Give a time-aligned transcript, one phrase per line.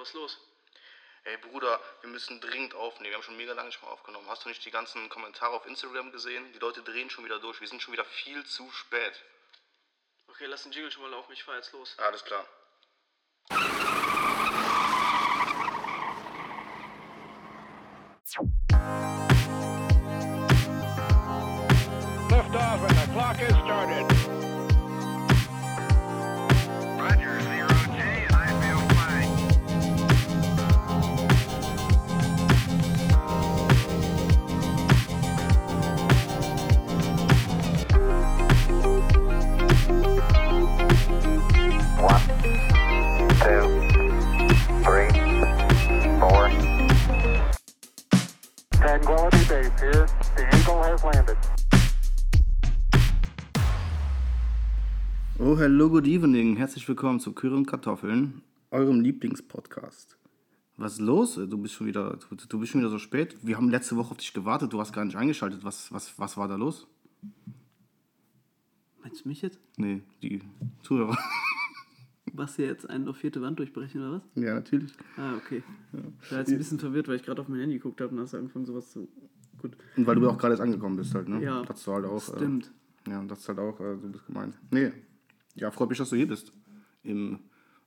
[0.00, 0.38] was ist los?
[1.24, 3.10] Ey Bruder, wir müssen dringend aufnehmen.
[3.10, 4.26] Wir haben schon mega lange nicht mehr aufgenommen.
[4.28, 6.50] Hast du nicht die ganzen Kommentare auf Instagram gesehen?
[6.54, 7.60] Die Leute drehen schon wieder durch.
[7.60, 9.22] Wir sind schon wieder viel zu spät.
[10.28, 11.98] Okay, lass den Jingle schon mal laufen, ich fahr jetzt los.
[11.98, 12.46] Alles klar.
[49.50, 50.06] Tranquility Base here.
[50.36, 51.36] The Eagle has landed.
[55.40, 56.56] Oh, hello, good evening.
[56.56, 60.16] Herzlich willkommen zu Küre und Kartoffeln, eurem Lieblingspodcast.
[60.76, 61.34] Was ist los?
[61.34, 63.36] Du bist schon wieder, du, du bist schon wieder so spät.
[63.42, 64.72] Wir haben letzte Woche auf dich gewartet.
[64.72, 65.64] Du hast gar nicht eingeschaltet.
[65.64, 66.86] Was, was, was war da los?
[69.02, 69.58] Meinst du mich jetzt?
[69.76, 70.42] Nee, die
[70.82, 71.18] Zuhörer.
[72.32, 74.42] Was hier jetzt eine auf vierte Wand durchbrechen oder was?
[74.42, 74.92] ja, natürlich.
[75.16, 75.62] Ah, okay.
[76.22, 78.20] Ich war jetzt ein bisschen verwirrt, weil ich gerade auf mein Handy geguckt habe und
[78.20, 79.08] hast angefangen sowas zu...
[79.60, 81.42] Gut, Und weil du auch gerade erst angekommen bist halt, ne?
[81.42, 82.20] Ja, Das ist halt auch.
[82.22, 82.70] stimmt.
[83.06, 84.58] Äh, ja, das ist halt auch, äh, du bist gemeint.
[84.70, 84.92] Nee.
[85.54, 86.52] Ja, freut mich, dass du hier bist.
[87.02, 87.38] Im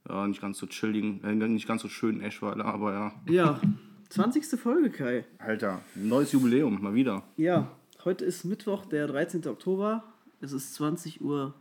[0.08, 3.12] ja, nicht ganz so chilligen, äh, nicht ganz so schönen Eschweiler, aber ja.
[3.30, 3.62] Ja,
[4.10, 4.60] 20.
[4.60, 5.26] Folge, Kai.
[5.40, 7.24] Alter, neues Jubiläum, mal wieder.
[7.38, 7.72] Ja,
[8.04, 9.48] heute ist Mittwoch, der 13.
[9.48, 10.04] Oktober.
[10.42, 11.54] Es ist 20.22 Uhr.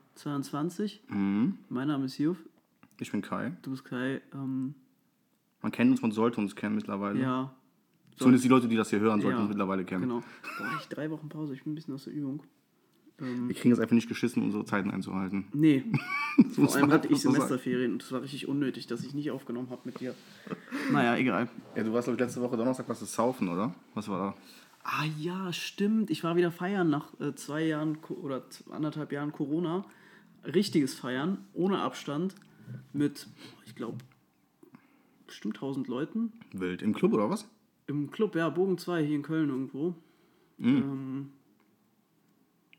[1.17, 1.59] Mhm.
[1.69, 2.37] Mein Name ist Juf.
[3.01, 3.53] Ich bin Kai.
[3.63, 4.21] Du bist Kai.
[4.35, 4.75] Ähm,
[5.63, 7.21] Man kennt uns, man sollte uns kennen mittlerweile.
[7.21, 7.55] ja,
[8.17, 10.03] Zumindest die Leute, die das hier hören, sollten ja, mittlerweile kennen.
[10.03, 10.23] Genau.
[10.59, 11.55] War ich drei Wochen Pause.
[11.55, 12.43] Ich bin ein bisschen aus der Übung.
[13.21, 15.47] Ähm, Wir kriegen es einfach nicht geschissen, unsere Zeiten einzuhalten.
[15.53, 15.85] nee,
[16.39, 17.35] Das vor allem hatte ich so sagen.
[17.35, 20.15] Semesterferien und es war richtig unnötig, dass ich nicht aufgenommen habe mit dir.
[20.91, 21.49] Naja, egal.
[21.77, 23.75] Ja, du warst, glaube ich, letzte Woche Donnerstag was das Saufen, oder?
[23.95, 24.35] Was war da?
[24.85, 26.11] Ah ja, stimmt.
[26.11, 29.85] Ich war wieder feiern nach äh, zwei Jahren oder anderthalb Jahren Corona.
[30.45, 32.35] Richtiges Feiern, ohne Abstand,
[32.93, 33.29] mit,
[33.65, 33.99] ich glaube,
[35.27, 36.33] bestimmt 1000 Leuten.
[36.53, 36.83] Wild.
[36.83, 37.47] Im Club, oder was?
[37.87, 39.95] Im Club, ja, Bogen 2 hier in Köln irgendwo.
[40.59, 41.31] Mhm.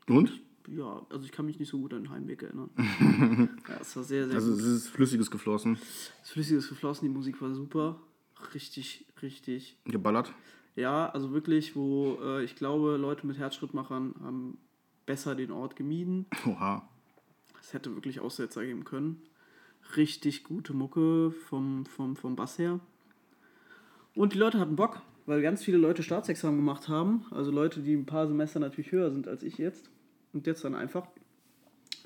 [0.08, 0.40] Ähm, Und?
[0.68, 2.70] ja, also ich kann mich nicht so gut an den Heimweg erinnern.
[3.68, 4.60] ja, es war sehr, sehr Also, gut.
[4.60, 5.78] es ist flüssiges geflossen.
[6.22, 8.00] Flüssige ist geflossen, die Musik war super.
[8.54, 9.76] Richtig, richtig.
[9.84, 10.32] Geballert.
[10.76, 14.58] Ja, also wirklich, wo äh, ich glaube, Leute mit Herzschrittmachern haben
[15.06, 16.26] besser den Ort gemieden.
[16.46, 16.88] Oha.
[17.60, 19.22] Es hätte wirklich Aussetzer geben können.
[19.96, 22.80] Richtig gute Mucke vom, vom, vom Bass her.
[24.14, 27.26] Und die Leute hatten Bock, weil ganz viele Leute Staatsexamen gemacht haben.
[27.30, 29.90] Also Leute, die ein paar Semester natürlich höher sind als ich jetzt.
[30.32, 31.06] Und jetzt dann einfach.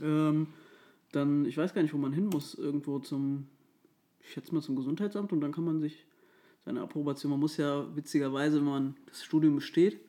[0.01, 0.49] Ähm,
[1.13, 3.47] dann, ich weiß gar nicht, wo man hin muss, irgendwo zum,
[4.21, 6.05] ich schätze mal zum Gesundheitsamt und dann kann man sich
[6.65, 10.01] seine Approbation, man muss ja witzigerweise, wenn man das Studium besteht,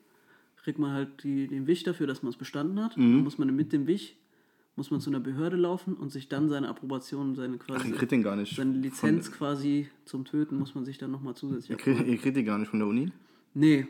[0.56, 2.96] kriegt man halt die, den Wisch dafür, dass man es bestanden hat.
[2.96, 4.14] Dann muss man mit dem Wisch,
[4.76, 7.96] muss man zu einer Behörde laufen und sich dann seine Approbation, seine Ach, quasi, ihr
[7.96, 8.56] kriegt den gar nicht.
[8.56, 12.18] seine Lizenz Von, quasi zum Töten, muss man sich dann nochmal zusätzlich ihr, kriegt, ihr
[12.18, 13.12] kriegt den gar nicht von der Uni?
[13.52, 13.86] Nee,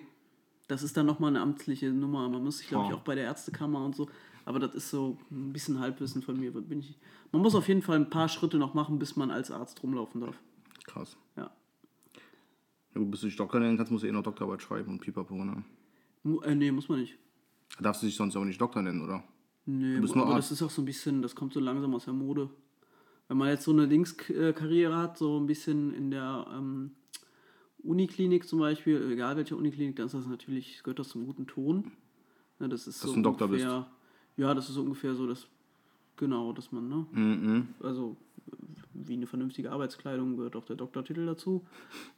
[0.69, 2.29] das ist dann nochmal eine amtliche Nummer.
[2.29, 4.09] Man muss sich, glaube ich, auch bei der Ärztekammer und so.
[4.45, 6.53] Aber das ist so ein bisschen Halbwissen von mir.
[6.53, 6.97] Bin ich,
[7.33, 10.21] man muss auf jeden Fall ein paar Schritte noch machen, bis man als Arzt rumlaufen
[10.21, 10.37] darf.
[10.85, 11.17] Krass.
[11.37, 11.51] Ja.
[12.95, 15.01] Ja, gut, bis du dich Doktor nennen kannst, musst du eh noch Doktorarbeit schreiben und
[15.01, 15.63] pipapo, ne?
[16.43, 17.17] Äh, nee, muss man nicht.
[17.81, 19.23] Darfst du dich sonst auch nicht Doktor nennen, oder?
[19.67, 22.51] Nee, aber das ist auch so ein bisschen, das kommt so langsam aus der Mode.
[23.29, 26.93] Wenn man jetzt so eine Linkskarriere hat, so ein bisschen in der ähm,
[27.83, 31.93] Uniklinik zum Beispiel, egal welche Uniklinik, dann ist das natürlich, gehört das zum guten Ton.
[32.59, 33.65] Ne, das ist Dass so du ein Doktor bist.
[33.65, 33.87] ungefähr,
[34.37, 35.47] Ja, das ist so ungefähr so, dass,
[36.17, 37.07] genau, dass man, ne?
[37.13, 37.69] Mhm.
[37.81, 38.17] Also
[39.07, 41.65] wie eine vernünftige Arbeitskleidung gehört auch der Doktortitel dazu.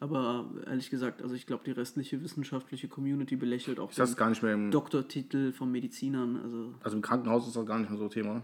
[0.00, 4.16] Aber ehrlich gesagt, also ich glaube, die restliche wissenschaftliche Community belächelt auch Ist das den
[4.18, 4.70] gar nicht mehr im.
[4.70, 6.36] Doktortitel von Medizinern.
[6.42, 8.42] Also Also im Krankenhaus ist das gar nicht mehr so Thema.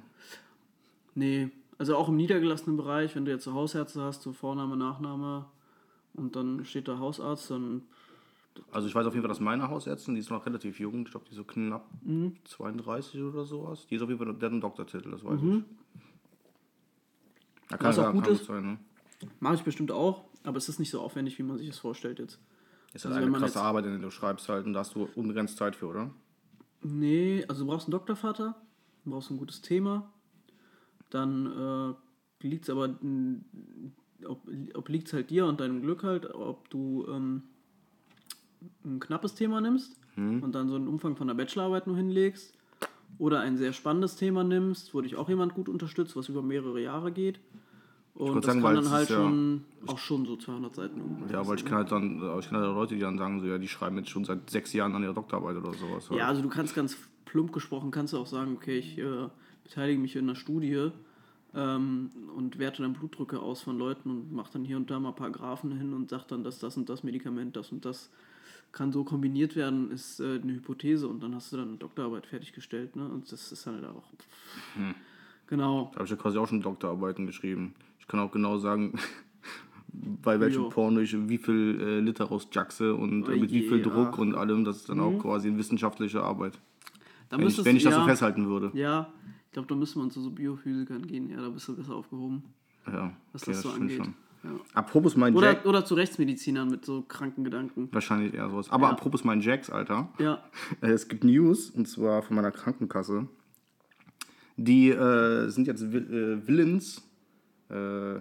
[1.15, 5.47] Nee, also auch im niedergelassenen Bereich, wenn du jetzt so Hausärzte hast, so Vorname, Nachname
[6.15, 7.83] und dann steht da Hausarzt, dann
[8.73, 11.11] Also ich weiß auf jeden Fall, dass meine Hausärztin, die ist noch relativ jung, ich
[11.11, 12.37] glaube, die ist so knapp Mhm.
[12.45, 13.87] 32 oder sowas.
[13.87, 15.63] Die ist auf jeden Fall, der hat einen Doktortitel, das weiß ich.
[17.69, 17.89] Da kann.
[17.89, 18.47] Was auch gut ist.
[18.47, 18.79] sein, ne?
[19.41, 22.19] mache ich bestimmt auch, aber es ist nicht so aufwendig, wie man sich das vorstellt
[22.19, 22.39] jetzt.
[22.93, 24.95] Ist Also halt wenn eine krasse Arbeit, in der du schreibst halt und da hast
[24.95, 26.11] du unbegrenzt Zeit für, oder?
[26.83, 28.57] Nee, also du brauchst einen Doktorvater,
[29.05, 30.11] du brauchst ein gutes Thema,
[31.11, 31.97] dann
[32.41, 32.95] äh, liegt es aber,
[34.25, 37.43] ob, ob liegt es halt dir und deinem Glück halt, ob du ähm,
[38.85, 42.53] ein knappes Thema nimmst und dann so einen Umfang von der Bachelorarbeit nur hinlegst
[43.19, 46.81] oder ein sehr spannendes Thema nimmst, wo dich auch jemand gut unterstützt, was über mehrere
[46.81, 47.39] Jahre geht
[48.19, 51.01] Und das sagen, kann weil dann halt ist ja- schon auch schon so 200 Seiten
[51.01, 51.33] umfassen.
[51.33, 53.47] Ja, weil ich kenne halt dann, aber ich kenne halt Leute, die dann sagen, so,
[53.47, 56.11] ja, die schreiben jetzt schon seit sechs Jahren an ihrer Doktorarbeit oder sowas.
[56.11, 56.19] halt.
[56.19, 59.29] Ja, also du kannst ganz plump gesprochen, kannst du auch sagen, okay, ich äh,
[59.63, 60.91] beteilige mich in einer Studie
[61.55, 65.11] ähm, und werte dann Blutdrücke aus von Leuten und mache dann hier und da mal
[65.11, 68.11] ein paar Graphen hin und sage dann, dass das und das Medikament, das und das
[68.73, 72.27] kann so kombiniert werden, ist äh, eine Hypothese und dann hast du dann eine Doktorarbeit
[72.27, 73.07] fertiggestellt, ne?
[73.09, 74.03] Und das ist halt auch.
[75.47, 75.89] Genau.
[75.93, 77.75] Da habe ich ja quasi auch schon Doktorarbeiten geschrieben.
[78.09, 78.95] Ich kann auch genau sagen,
[80.23, 80.69] bei welchem Jo.
[80.71, 84.35] Porno ich wie viel äh, Liter rausjaxe und äh, mit wie viel je, Druck und
[84.35, 84.65] allem.
[84.65, 86.59] Das ist dann auch quasi eine wissenschaftliche Arbeit.
[87.29, 88.71] Wenn ich, wenn ich das so ja, festhalten würde.
[88.73, 89.13] Ja,
[89.45, 91.97] ich glaube, da müssen wir uns zu so Biophysikern gehen, ja, da bist du besser
[91.97, 92.45] aufgehoben,
[92.87, 93.97] Ja, was okay, das so stimmt angeht.
[93.99, 94.15] schon.
[94.45, 94.51] Ja.
[94.73, 95.67] Apropos mein Oder, Jack.
[95.67, 97.91] oder zu Rechtsmedizinern mit so kranken Gedanken.
[97.93, 98.71] Wahrscheinlich eher sowas.
[98.71, 98.93] Aber Ja.
[98.93, 100.09] apropos mein Jacks, Alter.
[100.19, 100.43] Ja.
[100.81, 103.29] Es gibt News, und zwar von meiner Krankenkasse.
[104.57, 107.03] Die äh, sind jetzt will, äh, willens,
[107.71, 108.21] äh,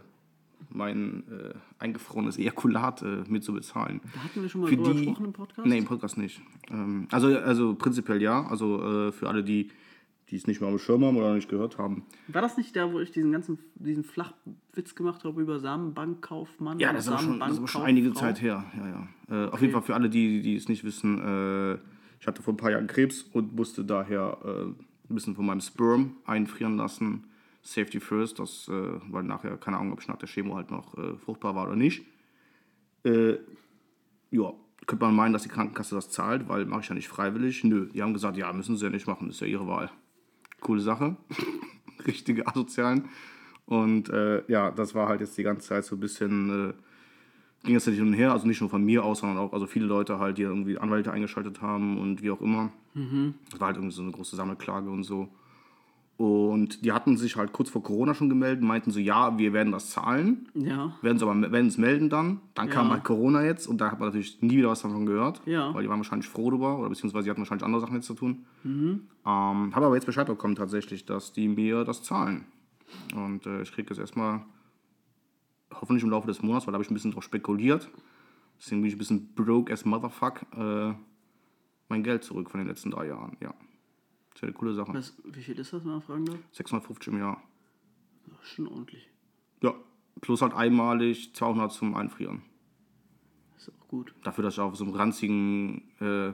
[0.69, 4.01] mein äh, eingefrorenes Ejakulat äh, mit zu bezahlen.
[4.13, 5.67] Da hatten wir schon mal Für drüber die- gesprochen im Podcast.
[5.67, 6.41] Nee, im Podcast nicht.
[6.71, 8.45] Ähm, also, also prinzipiell ja.
[8.47, 9.69] Also äh, für alle, die
[10.29, 12.03] die es nicht mehr am Schirm haben oder nicht gehört haben.
[12.27, 16.79] War das nicht da, wo ich diesen ganzen diesen Flachwitz gemacht habe über Samenbankkaufmann?
[16.79, 18.11] Ja, das ist schon, das ist schon einige?
[18.13, 18.65] Zeit her.
[18.77, 18.87] Ja,
[19.29, 19.45] ja.
[19.45, 21.73] Äh, Auf jeden Fall für alle, die, die es nicht wissen, äh,
[22.19, 24.75] ich hatte vor ein paar Jahren Krebs und musste daher äh, ein
[25.15, 27.23] bisschen von meinem Sperm einfrieren lassen.
[27.67, 30.97] Safety first, das, äh, weil nachher, keine Ahnung, ob ich nach der Chemo halt noch
[30.97, 32.05] äh, fruchtbar war oder nicht.
[33.03, 33.37] Äh,
[34.31, 34.53] ja,
[34.85, 37.65] könnte man meinen, dass die Krankenkasse das zahlt, weil mache ich ja nicht freiwillig.
[37.65, 39.91] Nö, die haben gesagt, ja, müssen sie ja nicht machen, ist ja ihre Wahl.
[40.61, 41.17] Coole Sache.
[42.07, 43.09] Richtige Asozialen.
[43.65, 46.73] Und äh, ja, das war halt jetzt die ganze Zeit so ein bisschen, äh,
[47.65, 49.51] ging es ja nicht hin und her, also nicht nur von mir aus, sondern auch
[49.51, 52.71] also viele Leute halt, die irgendwie Anwälte eingeschaltet haben und wie auch immer.
[53.51, 55.27] Das war halt irgendwie so eine große Sammelklage und so.
[56.17, 59.71] Und die hatten sich halt kurz vor Corona schon gemeldet, meinten so, ja, wir werden
[59.71, 60.95] das zahlen, Ja.
[61.03, 62.41] werden es aber werden es melden dann.
[62.55, 62.93] Dann kam Ja.
[62.93, 65.71] halt Corona jetzt und da hat man natürlich nie wieder was davon gehört, Ja.
[65.75, 68.15] weil die waren wahrscheinlich froh drüber oder beziehungsweise die hatten wahrscheinlich andere Sachen jetzt zu
[68.15, 68.45] tun.
[68.63, 69.01] Mhm.
[69.25, 72.45] Ähm, habe aber jetzt Bescheid bekommen tatsächlich, dass die mir das zahlen.
[73.15, 74.41] Und äh, ich kriege jetzt erstmal,
[75.71, 77.89] hoffentlich im Laufe des Monats, weil da habe ich ein bisschen drauf spekuliert,
[78.59, 80.93] deswegen bin ich ein bisschen broke as motherfuck, äh,
[81.89, 83.37] mein Geld zurück von den letzten drei Jahren.
[83.39, 83.53] Ja,
[84.37, 84.93] das wäre eine coole Sache.
[84.93, 86.37] Was, wie viel ist das, wenn man fragen darf?
[86.51, 87.41] 650 im Jahr.
[88.43, 89.09] Schon ordentlich.
[89.63, 89.73] Ja,
[90.21, 92.43] plus halt einmalig 200 zum Einfrieren.
[93.55, 94.13] Das ist auch gut.
[94.23, 96.33] Dafür, dass ich auf so einem ranzigen äh,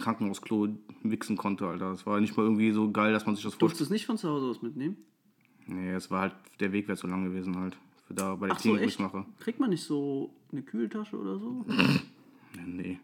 [0.00, 0.68] Krankenhausklo
[1.02, 1.90] wichsen konnte, Alter.
[1.90, 3.80] Das war nicht mal irgendwie so geil, dass man sich das Durftest vorstellt.
[3.80, 4.96] du es nicht von zu Hause aus mitnehmen?
[5.66, 7.76] Nee, es war halt, der Weg wäre zu lang gewesen halt.
[8.06, 9.00] Für da bei der Ach so, Klinik, ich echt?
[9.00, 9.26] mache.
[9.40, 11.66] Kriegt man nicht so eine Kühltasche oder so?
[12.66, 12.98] Nee.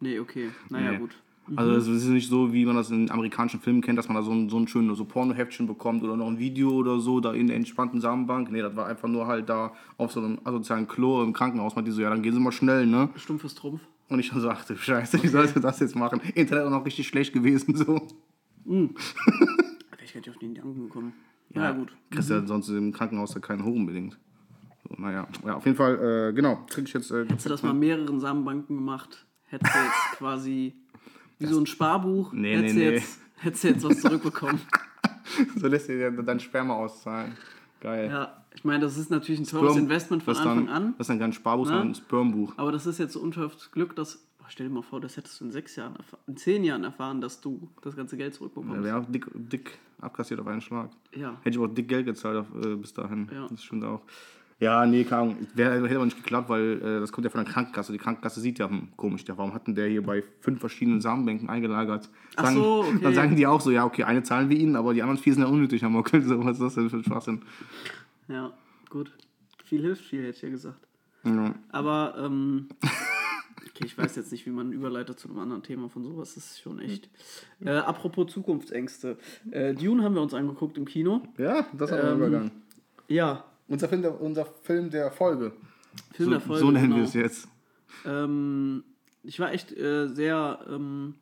[0.00, 0.50] nee, okay.
[0.70, 0.98] Naja, Nee.
[0.98, 1.16] gut.
[1.54, 4.22] Also es ist nicht so, wie man das in amerikanischen Filmen kennt, dass man da
[4.22, 7.32] so ein, so ein schönes so Pornoheftchen bekommt oder noch ein Video oder so, da
[7.32, 8.50] in der entspannten Samenbank.
[8.50, 11.76] Nee, das war einfach nur halt da auf so einem asozialen Klo im Krankenhaus.
[11.76, 13.10] Man die so, ja, dann gehen Sie mal schnell, ne?
[13.14, 13.80] Stumpfes Trumpf.
[14.08, 16.20] Und ich dann so, ach du Scheiße, wie sollst du das jetzt machen?
[16.34, 18.06] Internet auch noch richtig schlecht gewesen, so.
[18.64, 18.90] Wäre
[20.04, 21.12] ich gar nicht auf den Gedanken gekommen.
[21.50, 21.92] Ja, naja, gut.
[22.10, 24.18] Kriegst ja sonst im Krankenhaus da keinen hoch unbedingt.
[24.82, 27.10] So, naja, ja, auf jeden Fall, äh, genau, krieg ich jetzt.
[27.10, 30.74] Äh, Hättest du das mal mehreren Samenbanken gemacht, hättest du jetzt quasi
[31.38, 32.96] wie so ein Sparbuch, Nee, hättest, nee, du nee.
[32.96, 34.60] Jetzt, hättest du jetzt was zurückbekommen.
[35.56, 37.32] so lässt dir dein Sperma auszahlen.
[37.80, 38.08] Geil.
[38.10, 40.74] ja, ich meine, das ist natürlich ein teures Sperm- Investment von das ist Anfang dann,
[40.74, 40.94] an.
[40.96, 42.54] Das ist dann kein Sparbuch, sondern ein Spermbuch.
[42.56, 44.16] Aber das ist jetzt so unverhofft Glück, dass.
[44.38, 45.94] Boah, stell dir mal vor, das hättest du in sechs Jahren,
[46.26, 48.82] in zehn Jahren erfahren, dass du das ganze Geld zurückbekommst.
[48.82, 50.90] wäre auch dick, dick abkassiert auf einen Schlag.
[51.14, 51.36] Ja.
[51.42, 53.28] Hätte ich aber auch dick Geld gezahlt auf, äh, bis dahin.
[53.32, 53.46] Ja.
[53.48, 54.00] Das stimmt auch.
[54.58, 55.36] Ja, nee, keine Ahnung.
[55.54, 57.92] Wär, hätte aber nicht geklappt, weil äh, das kommt ja von der Krankenkasse.
[57.92, 61.02] Die Krankenkasse sieht ja, hm, komisch, der, warum hat denn der hier bei fünf verschiedenen
[61.02, 62.08] Samenbänken eingelagert?
[62.36, 62.98] Ach Sagen, so, okay.
[63.02, 65.34] Dann sagen die auch so, ja, okay, eine zahlen wir ihnen, aber die anderen vier
[65.34, 66.22] sind ja unnötig am Mockel.
[66.26, 67.42] So, was ist das denn für ein Schwachsinn?
[68.28, 68.52] Ja,
[68.88, 69.12] gut.
[69.64, 70.88] Viel hilft viel, hätte ich ja gesagt.
[71.24, 71.54] Ja.
[71.70, 76.02] Aber, ähm, okay, ich weiß jetzt nicht, wie man überleitet zu einem anderen Thema von
[76.02, 76.34] sowas.
[76.34, 77.10] Das ist schon echt.
[77.60, 79.18] Äh, apropos Zukunftsängste.
[79.50, 81.22] Äh, Dune haben wir uns angeguckt im Kino.
[81.36, 82.50] Ja, das ist aber Ähm, Übergang.
[83.08, 85.52] Ja, Unser Film, der, unser Film der Folge.
[86.12, 86.60] Film so, der Folge.
[86.60, 86.96] so nennen genau.
[86.96, 87.48] wir es jetzt.
[88.04, 88.84] Ähm,
[89.22, 91.14] ich war echt äh, sehr, ähm,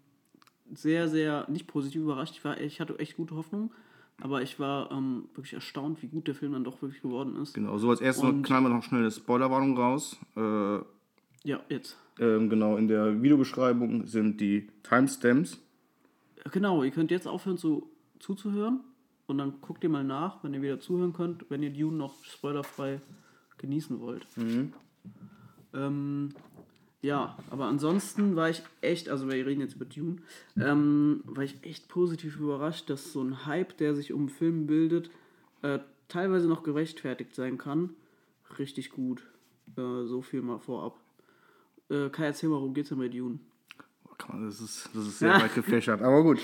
[0.72, 2.34] sehr, sehr nicht positiv überrascht.
[2.36, 3.72] Ich, war, ich hatte echt gute Hoffnung,
[4.20, 7.54] aber ich war ähm, wirklich erstaunt, wie gut der Film dann doch wirklich geworden ist.
[7.54, 10.18] Genau, so als erstes knallen wir noch schnell eine Spoilerwarnung raus.
[10.36, 10.78] Äh,
[11.44, 11.96] Ja, jetzt.
[12.18, 15.58] ähm, genau, in der Videobeschreibung sind die Timestamps.
[16.52, 18.80] Genau, ihr könnt jetzt aufhören zu, zuzuhören
[19.26, 22.22] und dann guckt ihr mal nach, wenn ihr wieder zuhören könnt, wenn ihr Dune noch
[22.24, 23.00] spoilerfrei
[23.58, 24.26] genießen wollt.
[25.72, 26.30] Ähm,
[27.02, 30.16] ja, aber ansonsten war ich echt, also wir reden jetzt über Dune,
[30.56, 34.66] ähm, war ich echt positiv überrascht, dass so ein Hype, der sich um einen Film
[34.66, 35.10] bildet,
[35.62, 37.90] äh, teilweise noch gerechtfertigt sein kann.
[38.58, 39.22] richtig gut.
[39.76, 40.98] Äh, so viel mal vorab.
[41.90, 43.38] Äh, Kai, erzähl mal, worum geht's denn bei Dune?
[44.32, 46.02] Das ist, das ist sehr weit gefächert.
[46.02, 46.40] Aber gut.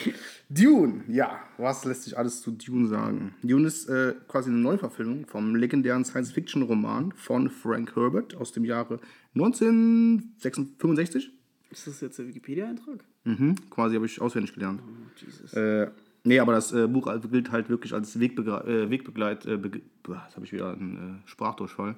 [0.49, 1.39] Dune, ja.
[1.59, 3.35] Was lässt sich alles zu Dune sagen?
[3.43, 9.01] Dune ist äh, quasi eine Neuverfilmung vom legendären Science-Fiction-Roman von Frank Herbert aus dem Jahre
[9.35, 11.31] 1965.
[11.71, 13.05] Ist das jetzt der Wikipedia-Eintrag?
[13.25, 14.83] Mhm, quasi habe ich auswendig gelernt.
[15.17, 15.53] Jesus.
[15.53, 15.91] Äh,
[16.25, 19.47] nee, aber das äh, Buch gilt halt wirklich als Wegbegle äh, Wegbegleit.
[19.47, 21.95] Äh, jetzt habe ich wieder einen äh, Sprachdurchfall.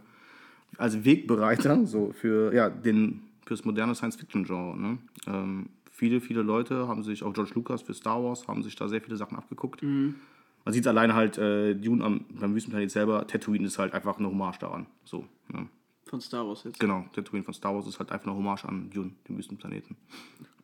[0.77, 4.79] Als Wegbereiter so für ja, den, fürs moderne Science-Fiction-Genre.
[4.79, 4.99] Ne?
[5.27, 8.89] Ähm, viele, viele Leute haben sich, auch George Lucas für Star Wars, haben sich da
[8.89, 9.83] sehr viele Sachen abgeguckt.
[9.83, 14.29] Man sieht alleine halt, äh, Dune am, beim Wüstenplanet selber, Tatooine ist halt einfach eine
[14.29, 14.87] Hommage daran.
[15.05, 15.69] So, ne?
[16.07, 16.81] Von Star Wars jetzt.
[16.81, 19.97] Genau, Tatooine von Star Wars ist halt einfach eine Hommage an Dune, den Wüstenplaneten.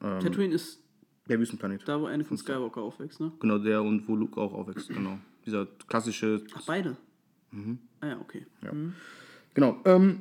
[0.00, 0.80] Tatooine ist
[1.28, 1.86] Der Wüstenplanet.
[1.86, 3.32] da, wo Anakin Skywalker aufwächst, ne?
[3.40, 5.18] Genau, der und wo Luke auch aufwächst, genau.
[5.44, 6.42] Dieser klassische.
[6.54, 6.96] Ach, beide?
[8.00, 8.46] Ah ja, okay.
[9.52, 9.76] Genau.
[9.84, 10.20] Ähm,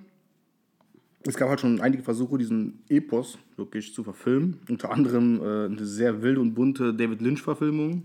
[1.28, 4.60] es gab halt schon einige Versuche, diesen Epos wirklich zu verfilmen.
[4.70, 8.04] Unter anderem äh, eine sehr wilde und bunte David Lynch-Verfilmung.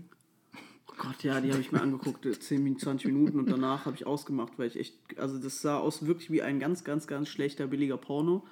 [0.87, 3.85] Oh Gott, ja, die habe ich mir angeguckt, äh, 10, Min- 20 Minuten und danach
[3.87, 7.07] habe ich ausgemacht, weil ich echt, also das sah aus wirklich wie ein ganz, ganz,
[7.07, 8.43] ganz schlechter, billiger Porno,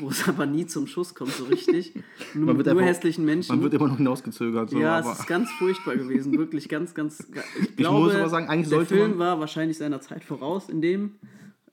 [0.00, 1.92] wo es aber nie zum Schuss kommt so richtig.
[2.34, 3.56] Nur, Man mit wird nur einfach- hässlichen Menschen.
[3.56, 4.70] Man wird immer noch hinausgezögert.
[4.70, 7.26] So, ja, es ist ganz furchtbar gewesen, wirklich ganz, ganz.
[7.60, 10.80] Ich, glaube, muss aber sagen, eigentlich der sollte Film war wahrscheinlich seiner Zeit voraus, in
[10.82, 11.12] dem,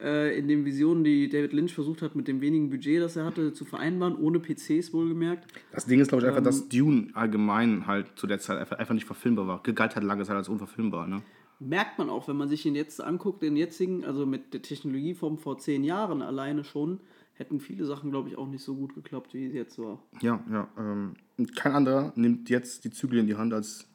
[0.02, 3.26] äh, in den Visionen, die David Lynch versucht hat, mit dem wenigen Budget, das er
[3.26, 5.46] hatte, zu vereinbaren, ohne PCs wohlgemerkt.
[5.72, 8.78] das Ding ist, glaube ich, einfach, Ähm, dass Dune allgemein halt zu der Zeit einfach,
[8.78, 9.64] einfach nicht verfilmbar war.
[9.64, 11.08] Galt halt lange Zeit als unverfilmbar.
[11.08, 11.22] Ne?
[11.60, 15.14] Merkt man auch, wenn man sich ihn jetzt anguckt, den jetzigen, also mit der Technologie
[15.14, 17.02] von vor zehn Jahren alleine schon,
[17.34, 20.02] hätten viele Sachen, glaube ich, auch nicht so gut geklappt, wie es jetzt war.
[20.22, 20.70] Ja, ja.
[20.78, 23.88] Ähm, und kein anderer nimmt jetzt die Zügel in die Hand als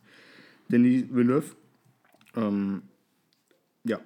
[0.69, 1.55] Denis Villeneuve.
[2.37, 2.83] Ähm,
[3.85, 4.01] ja,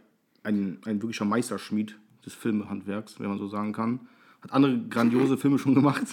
[0.48, 4.00] ein, ein wirklicher Meisterschmied des Filmehandwerks, wenn man so sagen kann.
[4.42, 6.04] Hat andere grandiose Filme schon gemacht.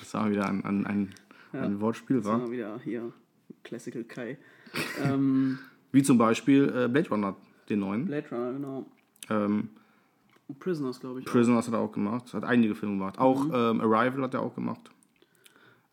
[0.00, 1.14] Das war wieder ein, ein, ein,
[1.52, 2.40] ein Wortspiel, Das war.
[2.42, 3.12] war wieder hier
[3.62, 4.38] Classical Kai.
[5.02, 5.58] ähm,
[5.92, 7.36] Wie zum Beispiel äh, Blade Runner,
[7.68, 8.06] den neuen.
[8.06, 8.86] Blade Runner, genau.
[9.30, 9.68] Ähm,
[10.48, 11.26] Und Prisoners, glaube ich.
[11.28, 11.32] auch.
[11.32, 12.34] Prisoners hat er auch gemacht.
[12.34, 13.18] Hat einige Filme gemacht.
[13.18, 14.90] Auch ähm, Arrival hat er auch gemacht.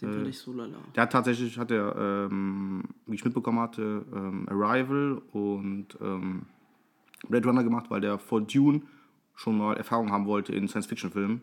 [0.01, 0.77] Den Äh, fand ich so lala.
[0.95, 1.95] Der hat tatsächlich, hat er,
[2.31, 6.43] ähm, wie ich mitbekommen hatte, ähm, Arrival und ähm,
[7.27, 8.81] Blade Runner gemacht, weil der vor Dune
[9.35, 11.41] schon mal Erfahrung haben wollte in Science-Fiction-Filmen.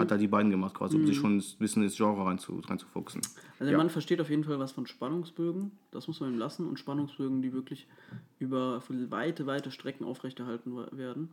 [0.00, 3.20] Hat er die beiden gemacht, quasi, um sich schon ein bisschen ins Genre reinzu, reinzufuchsen.
[3.60, 6.66] Also der Mann versteht auf jeden Fall was von Spannungsbögen, das muss man ihm lassen,
[6.66, 7.86] und Spannungsbögen, die wirklich
[8.40, 11.30] über weite, weite Strecken aufrechterhalten werden.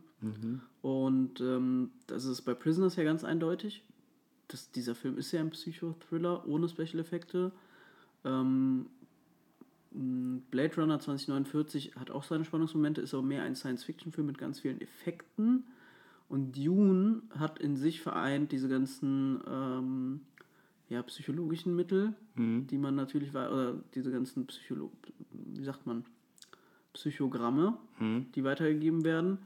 [0.82, 3.82] Und ähm, das ist bei Prisoners ja ganz eindeutig.
[4.46, 7.50] Das, dieser Film ist ja ein Psychothriller ohne Special-Effekte.
[8.24, 8.86] Ähm,
[9.90, 14.80] Blade Runner 2049 hat auch seine Spannungsmomente, ist aber mehr ein Science-Fiction-Film mit ganz vielen
[14.80, 15.64] Effekten.
[16.28, 20.20] Und Dune hat in sich vereint diese ganzen ähm,
[20.90, 24.92] ja, psychologischen Mittel, die man natürlich oder diese ganzen Psycholo
[25.30, 26.04] wie sagt man,
[26.92, 27.76] Psychogramme,
[28.34, 29.38] die weitergegeben werden,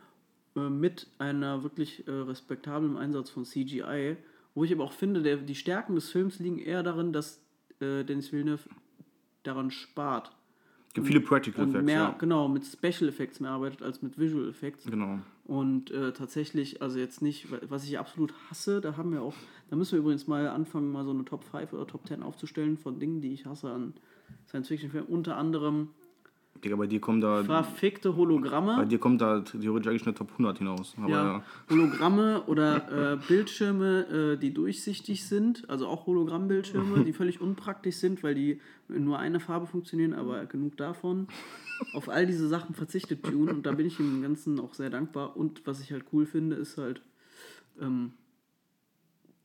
[0.57, 4.17] äh, mit einer wirklich äh, respektablen Einsatz von CGI,
[4.55, 7.43] wo ich aber auch finde, der, die Stärken des Films liegen eher darin, dass
[7.81, 8.69] äh, Denis Villeneuve
[9.43, 10.31] daran spart.
[10.89, 12.15] Es gibt viele Practical Und Effects, mehr, ja.
[12.19, 14.85] genau, mit Special Effects mehr arbeitet als mit Visual Effects.
[14.85, 15.21] Genau.
[15.47, 19.35] Und äh, tatsächlich, also jetzt nicht, wa- was ich absolut hasse, da haben wir auch,
[19.71, 22.77] da müssen wir übrigens mal anfangen, mal so eine Top 5 oder Top 10 aufzustellen
[22.77, 23.95] von Dingen, die ich hasse an
[24.49, 25.09] Science-Fiction-Filmen.
[25.09, 25.89] Unter anderem
[26.65, 28.87] Digga, bei dir kommt da, verfickte bei Hologramme.
[28.87, 30.95] dir kommt da theoretisch eigentlich eine Top 100 hinaus.
[31.01, 31.45] Ja, ja.
[31.69, 38.23] Hologramme oder äh, Bildschirme, äh, die durchsichtig sind, also auch Hologrammbildschirme, die völlig unpraktisch sind,
[38.23, 41.27] weil die in nur eine Farbe funktionieren, aber genug davon.
[41.95, 45.37] Auf all diese Sachen verzichtet Dune und da bin ich dem Ganzen auch sehr dankbar.
[45.37, 47.03] Und was ich halt cool finde, ist halt
[47.81, 48.13] ähm,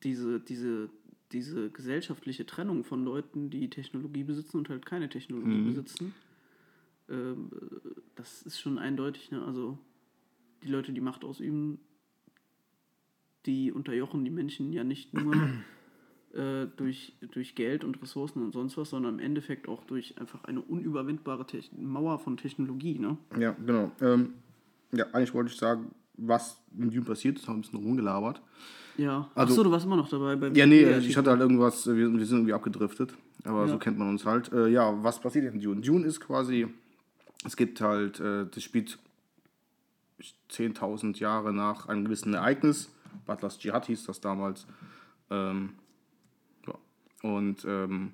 [0.04, 0.88] diese, diese,
[1.32, 6.14] diese gesellschaftliche Trennung von Leuten, die Technologie besitzen und halt keine Technologie besitzen.
[7.08, 7.50] Ähm,
[8.16, 9.42] das ist schon eindeutig, ne?
[9.44, 9.78] Also
[10.62, 11.78] die Leute, die Macht ausüben,
[13.46, 15.34] die unterjochen die Menschen ja nicht nur
[16.34, 20.44] äh, durch, durch Geld und Ressourcen und sonst was, sondern im Endeffekt auch durch einfach
[20.44, 22.98] eine unüberwindbare Techn Mauer von Technologie.
[22.98, 23.16] Ne?
[23.38, 23.92] Ja, genau.
[24.00, 24.34] Ähm,
[24.92, 28.42] ja, eigentlich wollte ich sagen, was in Dune passiert ist, haben ein bisschen rumgelabert.
[28.96, 29.30] Ja.
[29.34, 30.34] Also- Achso, du warst immer noch dabei.
[30.36, 33.68] Beim Ja, nee, ich hatte halt irgendwas, wir, wir sind irgendwie abgedriftet, aber Ja.
[33.68, 34.52] so kennt man uns halt.
[34.52, 35.80] Äh, ja, was passiert in Dune?
[35.80, 36.66] Dune ist quasi,
[37.44, 38.98] es gibt halt, äh, das spielt
[40.50, 42.90] 10.000 Jahre nach einem gewissen Ereignis,
[43.26, 44.66] Butlers Jihad hieß das damals.
[45.30, 45.74] Ähm,
[46.66, 46.74] ja.
[47.22, 48.12] Und ähm,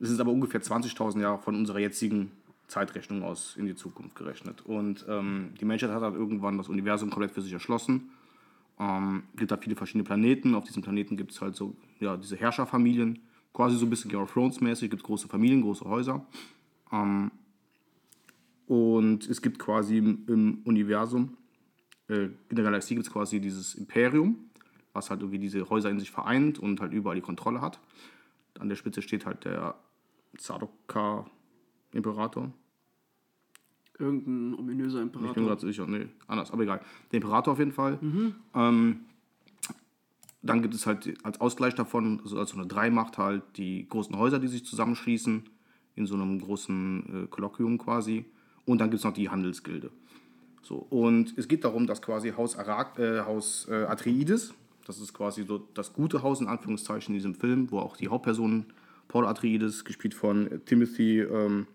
[0.00, 2.32] es ist aber ungefähr 20.000 Jahre von unserer jetzigen
[2.68, 4.62] Zeitrechnung aus in die Zukunft gerechnet.
[4.62, 8.10] Und ähm, die Menschheit hat halt irgendwann das Universum komplett für sich erschlossen
[8.80, 10.54] Ähm, gibt halt viele verschiedene Planeten.
[10.54, 13.18] Auf diesen Planeten gibt es halt so, ja, diese Herrscherfamilien.
[13.52, 14.90] Quasi so ein bisschen Game of Thrones mäßig.
[14.90, 16.24] Gibt große Familien, große Häuser.
[16.90, 17.30] Ähm,
[18.72, 21.36] und es gibt quasi im, im Universum,
[22.08, 24.38] äh, in der Galaxie gibt es quasi dieses Imperium,
[24.94, 27.78] was halt irgendwie diese Häuser in sich vereint und halt überall die Kontrolle hat.
[28.58, 29.74] An der Spitze steht halt der
[30.38, 32.50] Zadoka-Imperator.
[33.98, 35.48] Irgendein ominöser Ich bin Imperator.
[35.48, 36.80] gerade sicher, nee, anders, aber egal.
[37.10, 37.98] Der Imperator auf jeden Fall.
[38.54, 39.00] Ähm,
[40.40, 44.16] dann gibt es halt als Ausgleich davon, also als so eine Dreimacht halt, die großen
[44.16, 45.42] Häuser, die sich zusammenschließen,
[45.94, 48.24] in so einem großen äh, Kolloquium quasi.
[48.64, 49.90] Und dann gibt es noch die Handelsgilde.
[50.62, 54.54] So, und es geht darum, dass quasi Haus, Arak, äh, Haus äh, Atreides,
[54.86, 58.08] das ist quasi so das gute Haus in Anführungszeichen in diesem Film, wo auch die
[58.08, 58.66] Hauptperson
[59.08, 61.66] Paul Atreides, gespielt von äh, Timothy ähm,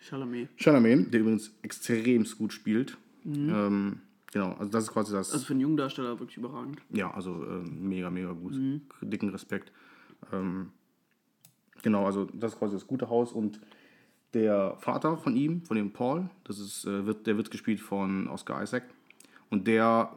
[0.00, 0.48] Chalamet.
[0.56, 2.96] Chalamet, der übrigens extrem gut spielt.
[3.24, 4.00] Ähm,
[4.32, 5.32] genau, also das ist quasi das.
[5.32, 6.80] Also für einen jungen Darsteller wirklich überragend.
[6.90, 8.54] ja, also ähm, mega, mega gut.
[9.02, 9.72] Dicken Respekt.
[10.32, 10.70] Ähm,
[11.82, 13.60] genau, also das ist quasi das gute Haus und
[14.34, 18.28] der Vater von ihm, von dem Paul, das ist, äh, wird, der wird gespielt von
[18.28, 18.84] Oscar Isaac.
[19.50, 20.12] Und der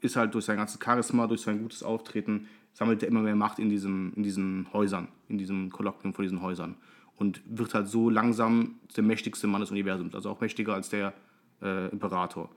[0.00, 3.58] ist halt durch sein ganzes Charisma, durch sein gutes Auftreten, sammelt er immer mehr Macht
[3.58, 6.76] in, diesem, in diesen Häusern, in diesem Kolloquium von diesen Häusern.
[7.16, 11.14] Und wird halt so langsam der mächtigste Mann des Universums, also auch mächtiger als der
[11.60, 12.48] äh, Imperator.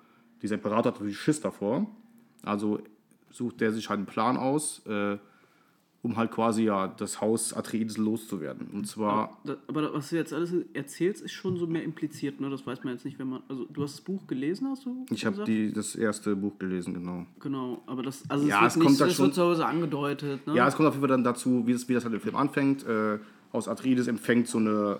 [0.41, 1.87] Dieser Imperator hat natürlich Schiss davor,
[2.43, 2.79] also
[3.31, 5.17] sucht der sich halt einen Plan aus, äh,
[6.03, 8.67] um halt quasi ja das Haus Atreides loszuwerden.
[8.73, 12.49] Und zwar, aber da- was du jetzt alles erzählst, ist schon so mehr impliziert, ne?
[12.49, 13.43] Das weiß man jetzt nicht, wenn man.
[13.47, 15.05] Also du hast das Buch gelesen, hast du?
[15.11, 15.43] ich habe
[15.73, 17.25] das erste Buch gelesen, genau.
[17.39, 19.65] Genau, aber das, also Ja, es es kommt nicht, da es schon- wird zu Hause
[19.65, 20.55] angedeutet, ne?
[20.55, 22.35] Ja, es kommt auf jeden Fall dann dazu, wie das, wie das halt im Film
[22.35, 22.83] anfängt.
[22.85, 23.19] Äh,
[23.53, 24.97] Haus Atreides empfängt so eine,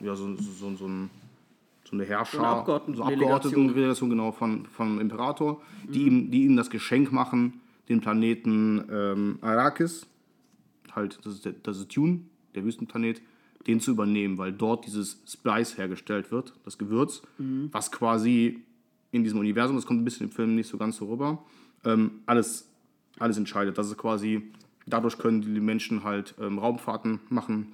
[0.00, 1.10] äh, ja, so, so, so, so, ein,
[1.84, 6.44] so eine Herrscher, So eine Abgeordneten- so Abgeordnetendelegation genau, von, vom Imperator, die, ihm, die
[6.46, 10.06] ihm das Geschenk machen, den Planeten ähm, Arrakis,
[10.92, 12.20] halt, das ist, der, das ist Dune,
[12.54, 13.20] der Wüstenplanet,
[13.66, 17.22] den zu übernehmen, weil dort dieses Splice hergestellt wird, das Gewürz,
[17.72, 18.62] was quasi
[19.10, 21.42] in diesem Universum, das kommt ein bisschen im Film nicht so ganz so rüber,
[21.84, 22.68] ähm, alles,
[23.18, 23.78] alles entscheidet.
[23.78, 24.42] Das ist quasi,
[24.86, 27.72] dadurch können die Menschen halt ähm, Raumfahrten machen,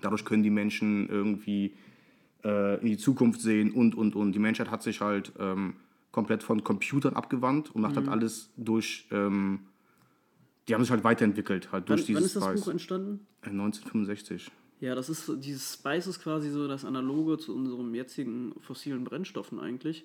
[0.00, 1.72] dadurch können die Menschen irgendwie
[2.44, 4.32] äh, in die Zukunft sehen und, und, und.
[4.32, 5.74] Die Menschheit hat sich halt ähm,
[6.12, 9.60] komplett von Computern abgewandt und macht halt alles durch, ähm,
[10.68, 12.60] die haben sich halt weiterentwickelt, halt wann, durch wann dieses ist das Spice.
[12.60, 13.26] Buch entstanden?
[13.42, 14.50] Äh, 1965.
[14.80, 19.58] Ja, das ist dieses Spice ist quasi so das Analoge zu unserem jetzigen fossilen Brennstoffen
[19.58, 20.04] eigentlich.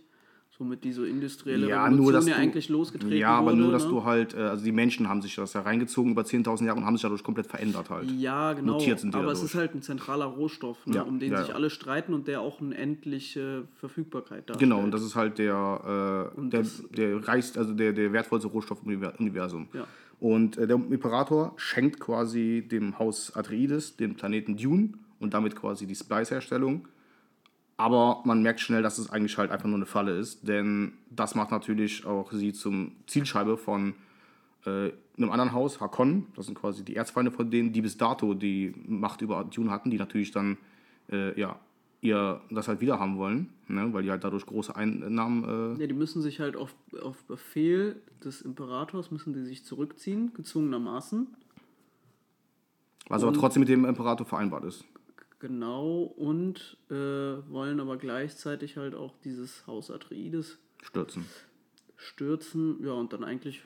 [0.57, 3.57] Somit diese industrielle Ja, Revolution nur dass ja du, eigentlich losgetreten Ja, aber wurde.
[3.61, 3.89] nur, dass ne?
[3.91, 6.85] du halt, äh, also die Menschen haben sich das ja reingezogen über 10.000 Jahre und
[6.85, 8.09] haben sich dadurch komplett verändert halt.
[8.09, 8.73] Ja, genau.
[8.73, 9.53] Mutiert sind die aber es dadurch.
[9.53, 12.41] ist halt ein zentraler Rohstoff, ne, Ja, um den ja, sich alle streiten und der
[12.41, 14.59] auch eine endliche Verfügbarkeit darstellt.
[14.59, 16.65] Genau, und das ist halt der, äh, der,
[16.95, 19.67] der reichst, also der, der wertvollste Rohstoff im Univer- Universum.
[19.73, 19.85] Ja.
[20.19, 25.85] Und äh, der Imperator schenkt quasi dem Haus Atreides den Planeten Dune und damit quasi
[25.85, 26.87] die Splice-Herstellung.
[27.77, 31.35] Aber man merkt schnell, dass es eigentlich halt einfach nur eine Falle ist, denn das
[31.35, 33.93] macht natürlich auch sie zum Zielscheibe von
[34.65, 36.25] äh, einem anderen Haus, Hakon.
[36.35, 39.91] Das sind quasi die Erzfeinde von denen, die bis dato die Macht über Dune hatten,
[39.91, 40.57] die natürlich dann
[41.11, 41.59] äh, ja,
[42.01, 43.91] ihr das halt wieder haben wollen, ne?
[43.93, 45.75] weil die halt dadurch große Einnahmen.
[45.77, 50.33] Äh, Ja, die müssen sich halt auf, auf Befehl des Imperators müssen die sich zurückziehen,
[50.33, 51.27] gezwungenermaßen.
[53.07, 54.83] was aber trotzdem mit dem Imperator vereinbart ist.
[55.39, 61.25] Genau, und äh, wollen aber gleichzeitig halt auch dieses Haus Atreides Stürzen.
[61.95, 62.77] stürzen.
[62.83, 63.61] Ja, und dann eigentlich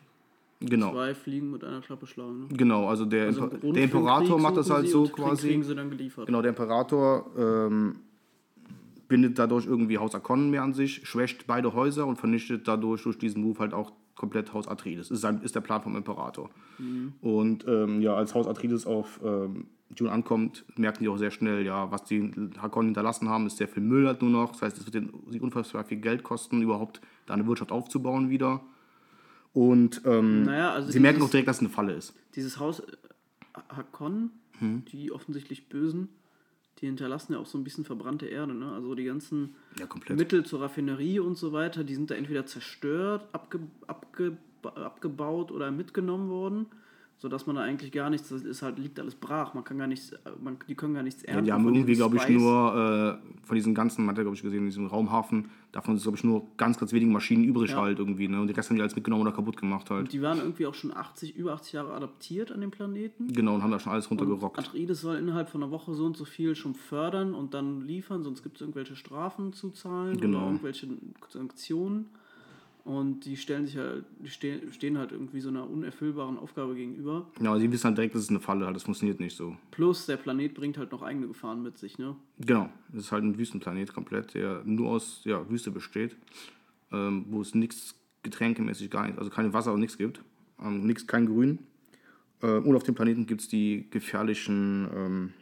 [0.60, 0.92] Genau.
[0.92, 2.42] zwei Fliegen mit einer Klappe schlagen.
[2.42, 2.48] Ne?
[2.56, 5.48] Genau, also der, Also im Imper der Imperator macht das halt so quasi.
[5.48, 6.28] kriegen sie dann geliefert.
[6.28, 7.96] Genau, der Imperator ähm,
[9.08, 13.18] bindet dadurch irgendwie Haus Akon mehr an sich, schwächt beide Häuser und vernichtet dadurch durch
[13.18, 15.10] diesen Move halt auch komplett Haus Atreides.
[15.10, 16.50] Ist, sein, ist der Plan vom Imperator.
[17.22, 21.66] Und ähm, ja, als Haus Atreides auf ähm, Dune ankommt, merken die auch sehr schnell,
[21.66, 24.52] ja, was die Hakon hinterlassen haben, ist sehr viel Müll halt nur noch.
[24.52, 28.62] Das heißt, es wird sie unfassbar viel Geld kosten, überhaupt da eine Wirtschaft aufzubauen wieder.
[29.54, 32.14] Und ähm, Naja, also sie merken dieses- auch direkt, dass es eine Falle ist.
[32.36, 32.86] Dieses Haus äh,
[33.70, 34.86] Hakon, Hm.
[34.92, 36.08] die offensichtlich Bösen,
[36.80, 38.54] die hinterlassen ja auch so ein bisschen verbrannte Erde.
[38.54, 38.72] Ne?
[38.72, 39.88] Also die ganzen Ja.
[40.16, 45.72] Mittel zur Raffinerie und so weiter, die sind da entweder zerstört, abge, abge, abgebaut oder
[45.72, 46.68] mitgenommen worden,
[47.22, 49.86] sodass man da eigentlich gar nichts, das ist halt, liegt alles brach, man kann gar
[49.86, 50.12] nichts,
[50.44, 51.46] man, die können gar nichts Ja, ernten.
[51.46, 54.42] die haben irgendwie, glaube ich, nur äh, von diesen ganzen, man hat ja, glaube ich,
[54.42, 57.78] gesehen, in diesem Raumhafen, davon ist, glaube ich, nur ganz, ganz wenige Maschinen übrig Ja.
[57.82, 58.28] halt irgendwie.
[58.28, 58.42] Ne?
[58.42, 60.12] Und die Rest haben die alles mitgenommen oder kaputt gemacht halt.
[60.12, 63.28] Die waren irgendwie auch schon 80, über 80 Jahre adaptiert an den Planeten.
[63.32, 64.58] Genau, und haben da schon alles runtergerockt.
[64.58, 68.24] Atreides soll innerhalb von einer Woche so und so viel schon fördern und dann liefern,
[68.24, 70.40] sonst gibt es irgendwelche Strafen zu zahlen Genau.
[70.40, 70.88] oder irgendwelche
[71.30, 72.08] Sanktionen.
[72.84, 77.28] Und die stellen sich halt, die stehen, stehen halt irgendwie so einer unerfüllbaren Aufgabe gegenüber.
[77.40, 79.56] Ja, sie wissen halt direkt, das ist eine Falle, halt, das funktioniert nicht so.
[79.70, 82.16] Plus der Planet bringt halt noch eigene Gefahren mit sich, ne?
[82.40, 86.16] Genau, es ist halt ein Wüstenplanet komplett, der nur aus ja, Wüste besteht,
[86.92, 90.22] ähm, wo es nichts getränkemäßig gar nicht, also kein Wasser und nichts gibt,
[90.60, 91.60] ähm, nichts, kein Grün.
[92.42, 95.34] Äh, und auf dem Planeten gibt es die gefährlichen ähm,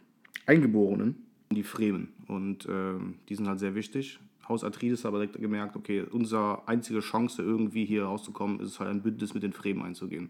[0.46, 2.08] Eingeborenen, die Fremen.
[2.28, 4.20] Und ähm, die sind halt sehr wichtig.
[4.50, 8.90] Haus Atreides hat aber direkt gemerkt, okay, unsere einzige Chance irgendwie hier rauszukommen, ist halt
[8.90, 10.28] ein Bündnis mit den Fremen einzugehen.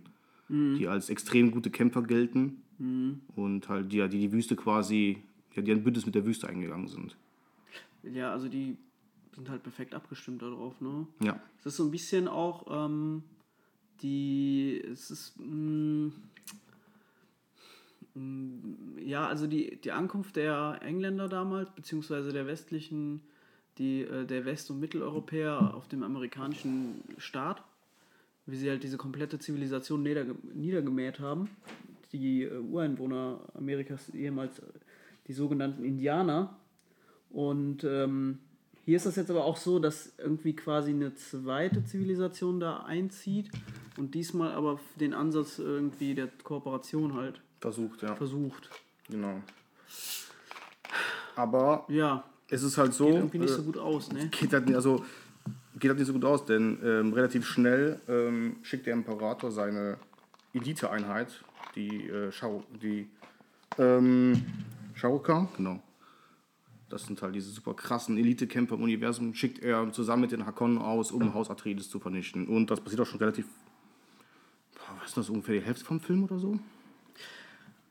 [0.52, 2.62] Die als extrem gute Kämpfer gelten
[3.36, 5.22] und halt die, die die Wüste quasi,
[5.54, 7.16] ja, die ein Bündnis mit der Wüste eingegangen sind.
[8.02, 8.76] Ja, also die
[9.34, 11.06] sind halt perfekt abgestimmt darauf, ne?
[11.22, 11.40] Ja.
[11.58, 13.22] Es ist so ein bisschen auch ähm,
[14.02, 14.82] die.
[14.90, 15.38] Es ist.
[15.38, 16.10] Mh,
[18.14, 23.22] mh, ja, also die, die Ankunft der Engländer damals, beziehungsweise der westlichen,
[23.80, 27.62] die, äh, der West- und Mitteleuropäer auf dem amerikanischen Staat,
[28.46, 31.48] wie sie halt diese komplette Zivilisation niederge niedergemäht haben.
[32.12, 34.64] Die äh, Ureinwohner Amerikas, ehemals äh,
[35.26, 36.56] die sogenannten Indianer.
[37.30, 38.40] Und ähm,
[38.84, 43.50] hier ist das jetzt aber auch so, dass irgendwie quasi eine zweite Zivilisation da einzieht
[43.96, 48.14] und diesmal aber den Ansatz irgendwie der Kooperation halt Versucht, ja.
[48.14, 48.68] versucht.
[49.08, 49.42] Genau.
[51.36, 53.06] Aber Ja, es ist halt so.
[53.06, 54.28] geht irgendwie nicht äh, so gut aus, ne?
[54.28, 55.04] geht halt nicht, also
[55.78, 59.96] geht halt nicht so gut aus, denn ähm, relativ schnell ähm, schickt der Imperator seine
[60.52, 61.28] Eliteeinheit,
[61.76, 63.08] die äh, Shao, die
[63.78, 64.42] ähm,
[64.94, 65.80] Shauka, genau.
[66.88, 70.78] Das sind halt diese super krassen Elitekämpfer im Universum, schickt er zusammen mit den Hakonnen
[70.78, 72.48] aus, um Haus Atreides zu vernichten.
[72.48, 73.46] Und das passiert auch schon relativ,
[74.74, 76.58] boah, was ist das, ungefähr die Hälfte vom Film oder so?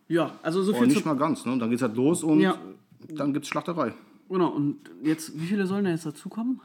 [0.09, 1.07] Ja, also so Oh, viel nicht zu.
[1.07, 1.53] mal ganz, ne?
[1.53, 2.59] Und dann geht's halt los und Ja.
[3.07, 3.93] dann gibt's Schlachterei.
[4.29, 6.61] Genau, und jetzt, wie viele sollen da jetzt dazukommen?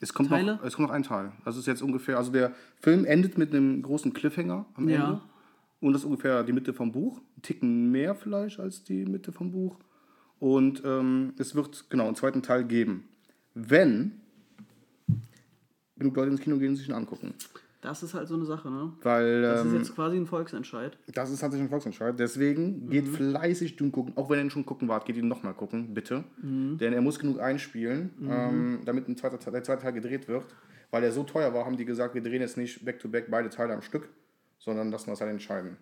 [0.00, 0.56] Es kommt, Teile?
[0.56, 1.32] noch, es kommt noch ein Teil.
[1.44, 5.04] Das ist jetzt ungefähr, also der Film endet mit einem großen Cliffhanger am Ja.
[5.04, 5.20] Ende.
[5.80, 7.20] Und das ist ungefähr die Mitte vom Buch.
[7.36, 9.78] Ein Ticken mehr vielleicht als die Mitte vom Buch.
[10.38, 13.08] Und ähm, es wird genau einen zweiten Teil geben.
[13.54, 14.20] Wenn
[15.96, 17.34] genug Leute ins Kino gehen und sich ihn angucken.
[17.82, 18.92] Das ist halt so eine Sache, ne?
[19.02, 20.98] Weil Das ist ähm, jetzt quasi ein Volksentscheid.
[21.12, 22.18] das ist tatsächlich ein Volksentscheid.
[22.18, 24.16] Deswegen geht fleißig Dune gucken.
[24.16, 26.24] Auch wenn ihr ihn schon gucken wart, geht ihn nochmal gucken, bitte.
[26.42, 30.44] Denn er muss genug einspielen, ähm, damit ein zweiter, der zweite Teil gedreht wird.
[30.90, 33.74] Weil er so teuer war, haben die gesagt, wir drehen jetzt nicht back-to-back beide Teile
[33.74, 34.08] am Stück,
[34.58, 35.76] sondern lassen das halt entscheiden.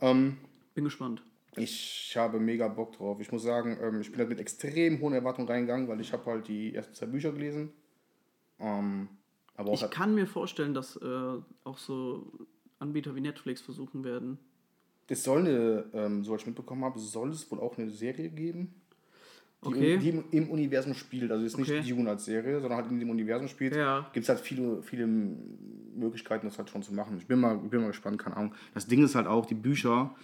[0.00, 0.38] Ähm,
[0.74, 1.22] Bin gespannt.
[1.56, 3.20] ich habe mega Bock drauf.
[3.20, 6.24] Ich muss sagen, ähm, ich bin halt mit extrem hohen Erwartungen reingegangen, weil ich habe
[6.26, 7.72] halt die ersten zwei Bücher gelesen.
[8.58, 9.08] Ähm,
[9.56, 11.34] aber Ich kann mir vorstellen, dass äh,
[11.64, 12.32] auch so
[12.78, 14.38] Anbieter wie Netflix versuchen werden.
[15.08, 18.74] Es soll eine, ähm, soweit ich mitbekommen habe, soll es wohl auch eine Serie geben,
[19.64, 19.94] die, Okay.
[19.94, 21.30] im, die im, im Universum spielt.
[21.30, 21.80] Also jetzt Okay.
[21.80, 23.76] nicht Dune als Serie, sondern halt in dem Universum spielt.
[23.76, 24.08] Ja.
[24.12, 27.18] Gibt es halt viele, viele Möglichkeiten, das halt schon zu machen.
[27.18, 28.54] Ich bin mal, bin mal gespannt, keine Ahnung.
[28.74, 30.14] Das Ding ist halt auch, die Bücher,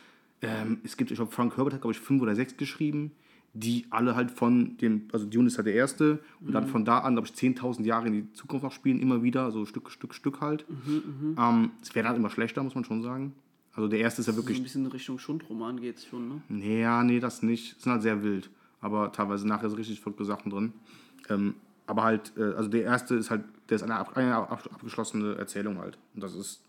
[0.40, 3.12] ähm, es gibt, ich glaube, Frank Herbert hat, glaube ich, fünf oder sechs geschrieben,
[3.58, 6.52] die alle halt von dem, also Dune ist halt der erste, und Mhm.
[6.52, 9.50] dann von da an, glaube ich, 10.000 Jahre in die Zukunft noch spielen, immer wieder,
[9.50, 10.64] so Stück, Stück, Stück halt.
[10.68, 13.34] Mhm, Ähm, es wäre dann immer schlechter, muss man schon sagen.
[13.72, 16.28] Also der erste ist ja So wirklich ein bisschen in Richtung Schundroman geht es schon,
[16.28, 16.42] ne?
[16.48, 17.80] Nee, ja, nee, das nicht.
[17.80, 18.50] Sind halt sehr wild.
[18.80, 20.72] Aber teilweise nachher sind richtig verrückte Sachen drin.
[21.28, 21.54] Ähm,
[21.86, 25.34] aber halt, äh, also der erste ist halt, der ist eine, ab, eine ab, abgeschlossene
[25.36, 25.96] Erzählung halt.
[26.14, 26.62] Und das ist,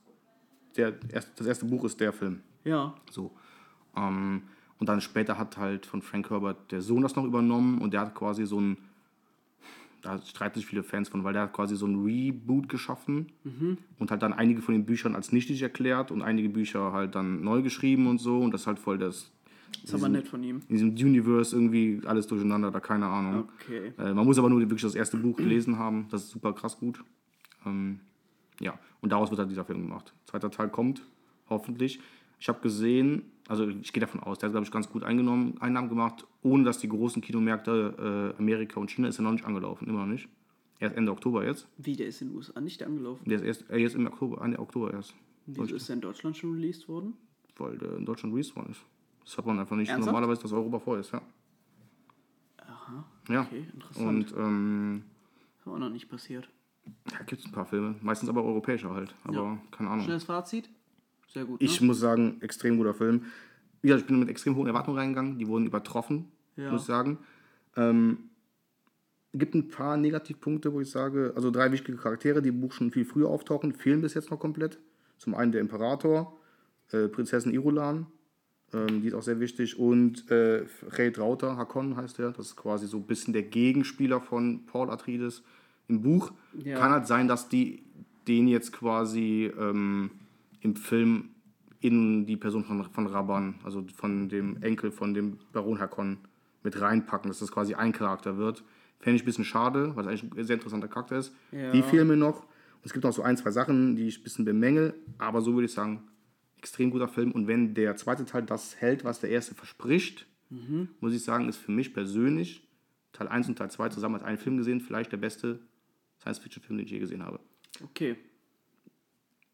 [0.77, 2.41] der, erst- das erste Buch ist der Film.
[2.63, 2.93] Ja.
[3.11, 3.31] So.
[3.95, 4.43] Ähm,
[4.79, 8.01] und dann später hat halt von Frank Herbert der Sohn das noch übernommen und der
[8.01, 8.77] hat quasi so ein,
[10.01, 13.27] da streiten sich viele Fans von, weil der hat quasi so ein Reboot geschaffen
[13.99, 17.43] und halt dann einige von den Büchern als nichtig erklärt und einige Bücher halt dann
[17.43, 19.29] neu geschrieben und so und das ist halt voll das
[19.83, 20.61] Ist aber nett von ihm.
[20.69, 23.49] in diesem Universe irgendwie alles durcheinander, da keine Ahnung.
[23.61, 23.91] Okay.
[23.97, 26.77] Äh, man muss aber nur wirklich das erste Buch gelesen haben, das ist super krass
[26.79, 27.03] gut.
[27.65, 27.99] Ähm,
[28.61, 30.13] ja, und daraus wird halt dieser Film gemacht.
[30.25, 31.01] Zweiter Teil kommt,
[31.49, 31.99] hoffentlich.
[32.39, 35.55] Ich habe gesehen, also ich gehe davon aus, der hat, glaube ich, ganz gut eingenommen,
[35.59, 39.45] Einnahmen gemacht, ohne dass die großen Kinomärkte äh, Amerika und China ist ja noch nicht
[39.45, 40.29] angelaufen, immer noch nicht.
[40.79, 41.67] Erst Ende Oktober jetzt.
[41.77, 43.27] Wie, der ist in den USA nicht angelaufen.
[43.27, 45.13] Der ist erst, äh, jetzt im Oktober, Ende Oktober erst.
[45.45, 47.15] Wieso ist der in Deutschland schon released worden?
[47.57, 48.81] Weil der in Deutschland released worden ist.
[49.25, 50.05] Das hat man einfach nicht Ernsthaft?
[50.13, 51.21] normalerweise, dass Europa voll ist, ja.
[52.65, 53.03] Aha.
[53.29, 53.41] Ja.
[53.41, 54.31] Okay, interessant.
[54.31, 55.03] Und ähm,
[55.57, 56.49] Das ist auch noch nicht passiert.
[57.05, 59.13] da gibt es ein paar Filme, meistens aber europäische halt.
[59.23, 59.57] Aber Ja.
[59.71, 60.05] keine Ahnung.
[60.05, 60.69] Schnelles Fazit?
[61.33, 61.61] Sehr gut.
[61.61, 61.87] Ich ne?
[61.87, 63.25] muss sagen, extrem guter Film.
[63.81, 65.37] Wie gesagt, ich bin mit extrem hohen Erwartungen reingegangen.
[65.37, 66.71] Die wurden übertroffen, Ja.
[66.71, 67.19] muss ich sagen.
[67.75, 68.29] Ähm,
[69.33, 72.91] gibt ein paar Negativpunkte, wo ich sage, also drei wichtige Charaktere, die im Buch schon
[72.91, 74.79] viel früher auftauchen, fehlen bis jetzt noch komplett.
[75.17, 76.35] Zum einen der Imperator,
[76.91, 78.07] äh, Prinzessin Irulan,
[78.73, 82.55] ähm, die ist auch sehr wichtig, und äh, Rey Rauter, Hakon heißt der, das ist
[82.55, 85.43] quasi so ein bisschen der Gegenspieler von Paul Atreides
[85.87, 86.31] im Buch.
[86.63, 86.77] Ja.
[86.77, 87.83] Kann halt sein, dass die
[88.27, 90.11] den jetzt quasi ähm,
[90.61, 91.29] im Film
[91.79, 96.17] in die Person von, von Raban, also von dem Enkel von dem Baron Hakon,
[96.63, 98.63] mit reinpacken, dass das quasi ein Charakter wird.
[98.99, 101.33] Fände ich ein bisschen schade, weil es eigentlich ein sehr interessanter Charakter ist.
[101.51, 101.71] Ja.
[101.71, 102.43] Die fehlen mir noch.
[102.43, 105.53] Und es gibt noch so ein, zwei Sachen, die ich ein bisschen bemängel, aber so
[105.53, 106.03] würde ich sagen,
[106.57, 107.31] extrem guter Film.
[107.31, 110.27] Und wenn der zweite Teil das hält, was der erste verspricht,
[110.99, 112.67] muss ich sagen, ist für mich persönlich
[113.13, 115.59] Teil 1 und Teil 2 zusammen als einen Film gesehen, vielleicht der beste
[116.21, 117.39] Science-Fiction-Film, den ich je gesehen habe.
[117.83, 118.17] Okay.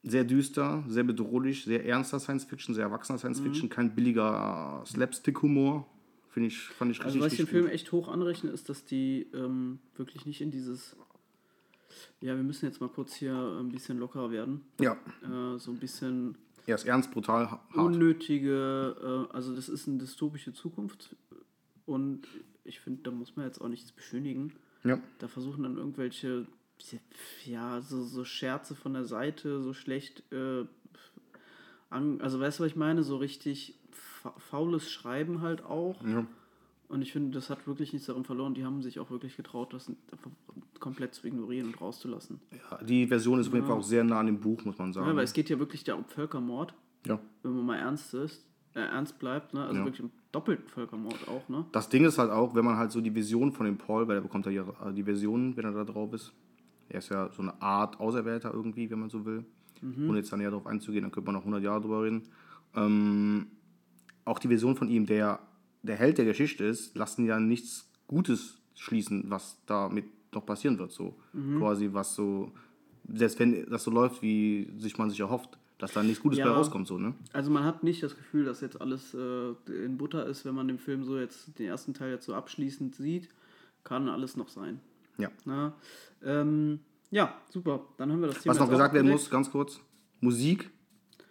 [0.08, 5.88] Sehr düster, sehr bedrohlich, sehr ernster Science-Fiction, sehr erwachsener Science-Fiction, kein billiger Slapstick-Humor.
[6.30, 8.70] Finde ich, fand ich Also richtig, was ich dem richtig Film echt hoch anrechne, ist,
[8.70, 10.96] dass die ähm, wirklich nicht in dieses
[12.20, 14.62] ja, wir müssen jetzt mal kurz hier ein bisschen lockerer werden.
[14.82, 16.38] Ja, Äh, so ein bisschen
[16.68, 17.78] er ist ernst, brutal, ha- hart.
[17.78, 21.16] unnötige, äh, also das ist eine dystopische Zukunft
[21.86, 22.28] und
[22.64, 24.54] ich finde, da muss man jetzt auch nichts beschönigen.
[24.84, 25.00] Ja.
[25.20, 26.48] Da versuchen dann irgendwelche,
[27.46, 30.66] ja, so, so Scherze von der Seite, so schlecht, äh,
[31.90, 33.04] an, also weißt du, was ich meine?
[33.04, 36.04] So richtig fa faules Schreiben halt auch.
[36.04, 36.26] ja.
[36.88, 38.54] Und ich finde, das hat wirklich nichts daran verloren.
[38.54, 39.92] Die haben sich auch wirklich getraut, das
[40.80, 42.40] komplett zu ignorieren und rauszulassen.
[42.52, 44.94] Ja, die Version ist auf jeden Fall auch sehr nah an dem Buch, muss man
[44.94, 45.08] sagen.
[45.08, 46.76] Ja, weil es geht ja wirklich da um Völkermord,
[47.08, 47.20] ja.
[47.42, 49.64] wenn man mal ernst ist, äh, ernst bleibt, ne?
[49.64, 49.86] Also Ja.
[49.86, 51.66] wirklich um doppelten Völkermord auch, ne?
[51.72, 54.18] Das Ding ist halt auch, wenn man halt so die Vision von dem Paul, weil
[54.18, 56.34] er bekommt ja äh, die Version, wenn er da drauf ist.
[56.90, 59.46] Er ist ja so eine Art Auserwählter irgendwie, wenn man so will.
[59.82, 62.24] Ohne jetzt da näher drauf einzugehen, dann könnte man noch 100 Jahre drüber reden.
[62.76, 63.48] Ähm,
[64.24, 65.40] auch die Version von ihm, der
[65.84, 70.92] der Held der Geschichte ist, lassen ja nichts Gutes schließen, was damit noch passieren wird.
[70.92, 71.16] So
[71.60, 72.52] quasi, was so,
[73.14, 76.46] selbst wenn das so läuft, wie sich man sich erhofft, dass da nichts Gutes Ja.
[76.46, 76.88] bei rauskommt.
[76.88, 77.14] So, ne?
[77.34, 80.68] Also man hat nicht das Gefühl, dass jetzt alles äh, in Butter ist, wenn man
[80.68, 83.30] den Film so jetzt, den ersten Teil jetzt so abschließend sieht.
[83.84, 84.80] Kann alles noch sein.
[85.18, 85.30] Ja.
[85.46, 85.74] Na,
[86.24, 86.80] ähm,
[87.12, 87.82] ja, super.
[87.98, 88.54] Dann haben wir das Thema.
[88.54, 89.80] Was noch gesagt werden muss, ganz kurz:
[90.22, 90.70] Musik.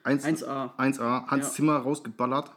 [0.05, 0.77] 1, 1A.
[0.77, 1.27] 1A.
[1.29, 1.53] Hans Ja.
[1.53, 2.51] Zimmer rausgeballert.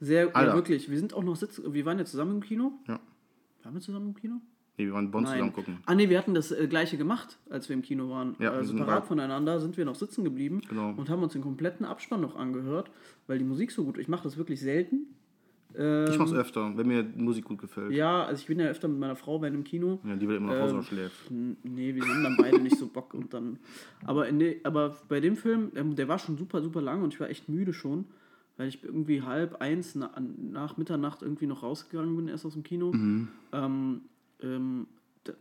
[0.00, 0.54] Sehr, ja, Alter.
[0.54, 0.90] wirklich.
[0.90, 2.72] Wir sind auch noch sitz, wir waren ja zusammen im Kino.
[2.88, 2.98] Ja.
[3.62, 4.40] Waren wir zusammen im Kino?
[4.76, 5.78] Nee, wir waren in Bonn zusammen gucken.
[5.84, 8.34] Ah nee, wir hatten das äh, gleiche gemacht, als wir im Kino waren.
[8.38, 10.94] Ja, sind separat voneinander sind wir noch sitzen geblieben Genau.
[10.96, 12.90] und haben uns den kompletten Abspann noch angehört,
[13.26, 13.98] weil die Musik so gut.
[13.98, 15.09] Ich mache das wirklich selten.
[15.76, 17.92] Ähm, Ich mach's öfter, wenn mir Musik gut gefällt.
[17.92, 20.00] Ja, also ich bin ja öfter mit meiner Frau bei einem Kino.
[20.04, 21.30] Ja, die will immer nach Hause Ähm, und schläft.
[21.30, 23.58] Nee, wir haben dann beide nicht so Bock und dann.
[24.04, 27.14] Aber, in de, aber bei dem Film, ähm, der war schon super, super lang und
[27.14, 28.04] ich war echt müde schon,
[28.56, 30.10] weil ich irgendwie halb eins na,
[30.52, 32.92] nach Mitternacht irgendwie noch rausgegangen bin, erst aus dem Kino.
[32.92, 33.28] Mhm.
[33.52, 34.00] Ähm,
[34.42, 34.86] ähm,
[35.24, 35.32] da,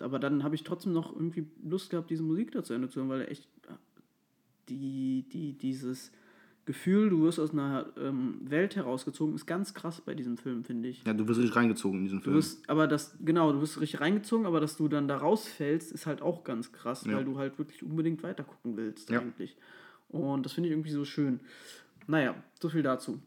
[0.00, 3.10] aber dann habe ich trotzdem noch irgendwie Lust gehabt, diese Musik dazu Ende zu hören,
[3.10, 3.72] weil echt äh,
[4.68, 6.12] die, die, dieses
[6.66, 10.88] Gefühl, du wirst aus einer ähm, Welt herausgezogen, ist ganz krass bei diesem Film, finde
[10.88, 11.04] ich.
[11.06, 12.36] Ja, du wirst richtig reingezogen in diesen Du Film.
[12.36, 16.06] wirst, aber das, genau, du wirst richtig reingezogen, aber dass du dann da rausfällst, ist
[16.06, 17.16] halt auch ganz krass, Ja.
[17.16, 19.20] weil du halt wirklich unbedingt weiter gucken willst, Ja.
[19.20, 19.56] eigentlich.
[20.08, 21.40] Und das finde ich irgendwie so schön.
[22.08, 23.20] Naja, so viel dazu.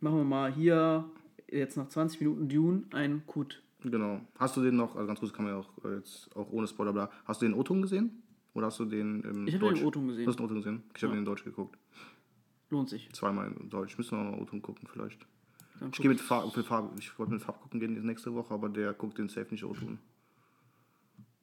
[0.00, 1.04] Machen wir mal hier
[1.50, 3.62] jetzt nach 20 Minuten Dune ein Kut.
[3.82, 4.20] Genau.
[4.38, 6.66] Hast du den noch, also ganz kurz kann man ja auch äh, jetzt auch ohne
[6.66, 7.10] Spoiler bla.
[7.24, 8.22] Hast du den O-Ton gesehen?
[8.54, 10.24] Oder hast du den im Ich habe den O-Ton gesehen.
[10.24, 10.82] Du hast den O-Ton gesehen?
[10.96, 11.78] Ich habe den in Deutsch geguckt.
[12.70, 13.12] Lohnt sich.
[13.12, 13.96] Zweimal in Deutsch.
[13.96, 15.26] Müssen wir mal O-Ton gucken vielleicht.
[15.78, 18.52] Dann Ich gehe mit Farb, mit Farb, ich wollte mit Farb gucken gehen nächste Woche,
[18.52, 19.98] aber der guckt den safe nicht O-Ton.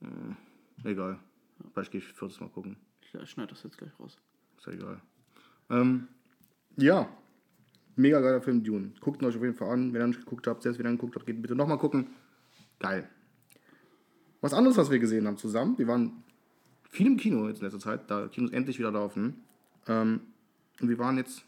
[0.01, 1.19] Äh, egal.
[1.73, 2.77] Vielleicht gehe ich viertes Mal gucken.
[3.01, 4.17] Ich schneide das jetzt gleich raus.
[4.57, 5.01] Ist ja egal.
[5.69, 6.07] Ähm,
[6.77, 7.09] ja.
[7.95, 8.91] Mega geiler Film Dune.
[8.99, 9.93] Guckt ihn euch auf jeden Fall an.
[9.93, 12.07] Wenn ihr nicht geguckt habt, selbst wenn ihr geguckt habt, geht bitte nochmal gucken.
[12.79, 13.07] Geil.
[14.41, 15.77] Was anderes, was wir gesehen haben zusammen.
[15.77, 16.23] Wir waren
[16.89, 19.43] viel im Kino jetzt in letzter Zeit, da Kinos endlich wieder laufen.
[19.87, 20.21] Ähm,
[20.81, 21.43] und wir waren jetzt,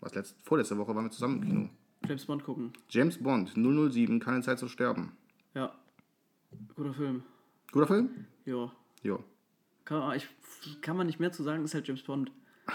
[0.00, 1.68] was letzte, vorletzte Woche waren wir zusammen im Kino.
[2.06, 2.72] James Bond gucken.
[2.88, 5.12] James Bond 007, keine Zeit zu sterben.
[5.54, 5.72] Ja.
[6.76, 7.22] Guter Film.
[7.72, 8.10] Guter Film?
[8.44, 8.70] Ja.
[9.02, 9.18] Ja.
[9.84, 10.28] Kann, man- ich,
[10.80, 12.30] kann man nicht mehr zu sagen, ist halt James Bond.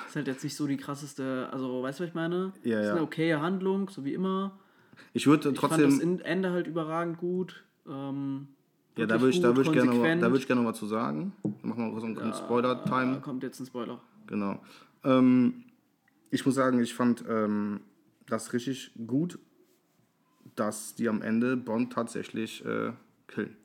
[0.08, 2.52] Ist halt jetzt nicht so die krasseste, also weißt du, was ich meine?
[2.64, 2.92] Ja, ist ja.
[2.94, 4.58] eine okaye Handlung, so wie immer.
[5.14, 7.64] Ich würde Ich fand das trotzdem, Ende halt überragend gut.
[7.88, 8.48] Ähm,
[8.98, 11.34] ja, da würde ich, da würd ich gerne noch, da würd noch was zu sagen.
[11.62, 13.22] Machen wir so einen Da Spoiler-Time.
[13.22, 14.00] kommt jetzt ein Spoiler.
[14.28, 14.60] Genau.
[15.04, 15.64] Ähm,
[16.34, 17.82] ich muss sagen, ich fand ähm,
[18.26, 19.38] das richtig gut,
[20.56, 22.92] dass die am Ende Bond tatsächlich äh,
[23.28, 23.56] killen.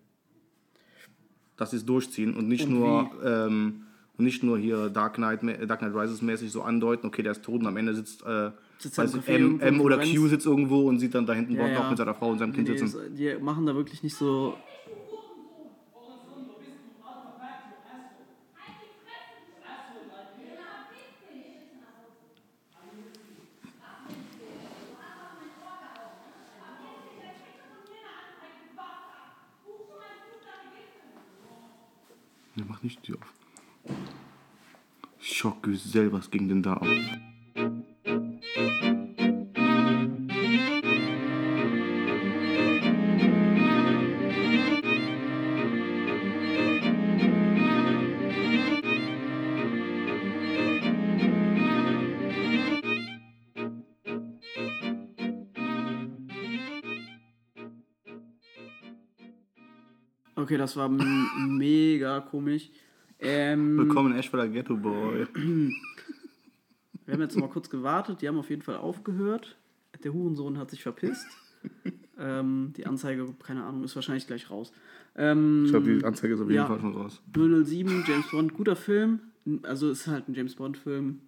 [1.57, 3.85] Dass sie es durchziehen und nicht Und nur ähm,
[4.18, 7.61] nicht nur hier Dark Knight, Dark Knight Rises mäßig so andeuten, okay, der ist tot
[7.61, 9.98] und am Ende sitzt, äh, Sitzt M, M oder.
[9.98, 11.81] Q sitzt irgendwo und sieht dann da hinten Ja, Bond ja.
[11.83, 13.14] noch mit seiner Frau und seinem Kind Nee, sitzen.
[13.16, 14.57] die machen da wirklich nicht so.
[32.78, 33.33] mach nicht die Tür auf.
[35.88, 36.87] Schockgesell, was ging denn da ab?
[60.37, 62.70] Okay, das war mega komisch.
[63.20, 65.26] Ähm, Willkommen in Eschweiler Ghetto Boy.
[65.35, 68.22] wir haben jetzt noch mal kurz gewartet.
[68.22, 69.57] Die haben auf jeden Fall aufgehört.
[70.04, 71.26] Der Hurensohn hat sich verpisst.
[72.18, 74.72] ähm, die Anzeige, keine Ahnung, ist wahrscheinlich gleich raus.
[75.16, 76.66] Ähm, Ich glaube, die Anzeige ist auf jeden Ja.
[76.66, 77.20] Fall schon raus.
[77.35, 79.20] 007, James Bond, guter Film.
[79.62, 81.20] Also es ist halt ein James Bond-Film.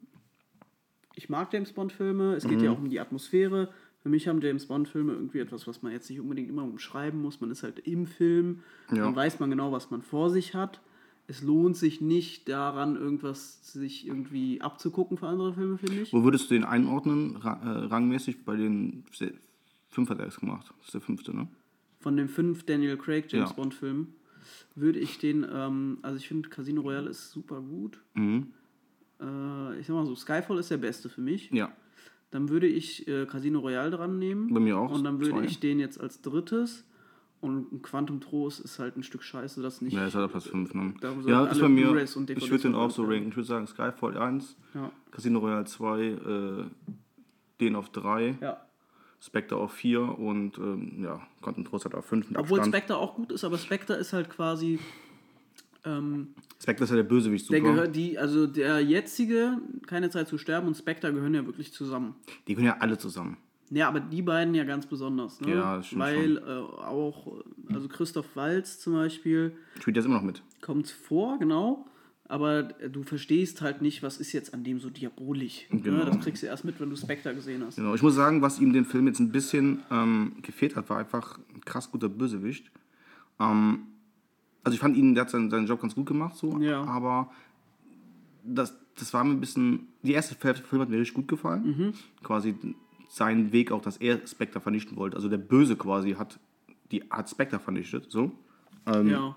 [1.16, 2.34] Ich mag James Bond-Filme.
[2.34, 2.64] Es geht Mhm.
[2.64, 3.70] ja auch um die Atmosphäre.
[4.02, 7.40] Für mich haben James Bond-Filme irgendwie etwas, was man jetzt nicht unbedingt immer umschreiben muss.
[7.40, 8.60] Man ist halt im Film.
[8.90, 9.04] Ja.
[9.04, 10.80] Dann weiß man genau, was man vor sich hat.
[11.30, 16.12] Es lohnt sich nicht daran, irgendwas sich irgendwie abzugucken für andere Filme, finde ich.
[16.12, 18.44] Wo würdest du den einordnen, ra äh, rangmäßig?
[18.44, 19.04] Bei den
[19.90, 20.72] fünf hat er es gemacht.
[20.78, 21.46] Das ist der fünfte, ne?
[22.00, 23.54] Von den fünf Daniel Craig James Ja.
[23.54, 24.08] Bond-Filmen
[24.74, 28.00] würde ich den, ähm, also ich finde Casino Royale ist super gut.
[28.14, 28.48] Mhm.
[29.20, 31.48] Äh, ich sag mal so, Skyfall ist der beste für mich.
[31.52, 31.70] Ja.
[32.32, 34.52] Dann würde ich äh, Casino Royale dran nehmen.
[34.52, 35.44] Bei mir auch, Und dann würde zwei.
[35.44, 36.84] ich den jetzt als drittes.
[37.40, 39.94] Und ein Quantum Trost ist halt ein Stück Scheiße, das nicht.
[39.94, 40.94] Ja, ist halt auf Platz 5, ne?
[41.26, 41.96] Ja, ist bei mir.
[41.96, 43.28] Ich würde den auch so ranken.
[43.30, 44.90] Ich würde sagen Skyfall 1, Ja.
[45.10, 46.64] Casino Royale 2, äh,
[47.60, 48.60] den auf 3, ja.
[49.22, 52.74] Spectre auf 4 und ähm, ja, Quantum Trost hat auf 5 mit Obwohl Abstand.
[52.76, 54.78] Spectre auch gut ist, aber Spectre ist halt quasi.
[55.84, 57.58] Ähm, Spectre ist ja der Bösewicht super.
[57.58, 61.72] der gehört die, also der jetzige, keine Zeit zu sterben und Spectre gehören ja wirklich
[61.72, 62.16] zusammen.
[62.46, 63.38] Die gehören ja alle zusammen.
[63.70, 65.54] Ja, aber die beiden ja ganz besonders, ne?
[65.54, 70.22] Ja, das stimmt Weil äh, auch, also Christoph Waltz zum Beispiel, Spielt jetzt immer noch
[70.24, 70.42] mit.
[70.60, 71.86] kommt vor, genau.
[72.24, 75.66] Aber äh, du verstehst halt nicht, was ist jetzt an dem so diabolisch.
[75.70, 75.98] Genau.
[75.98, 76.04] Ne?
[76.04, 77.76] Das kriegst du erst mit, wenn du Spectre gesehen hast.
[77.76, 77.94] Genau.
[77.94, 81.38] Ich muss sagen, was ihm den Film jetzt ein bisschen ähm, gefehlt hat, war einfach
[81.54, 82.70] ein krass guter Bösewicht.
[83.38, 83.80] Ähm,
[84.64, 86.82] also ich fand ihn, der hat seinen, seinen Job ganz gut gemacht, so, Ja.
[86.84, 87.30] aber
[88.44, 89.88] das, das war mir ein bisschen.
[90.02, 91.62] Die erste Film Film hat mir richtig gut gefallen.
[91.66, 91.92] Mhm.
[92.22, 92.54] Quasi
[93.12, 95.16] sein Weg auch, dass er Spectre vernichten wollte.
[95.16, 96.38] Also der Böse quasi hat,
[96.92, 98.06] die, hat Spectre vernichtet.
[98.10, 98.30] So.
[98.86, 99.36] Ähm, Ja.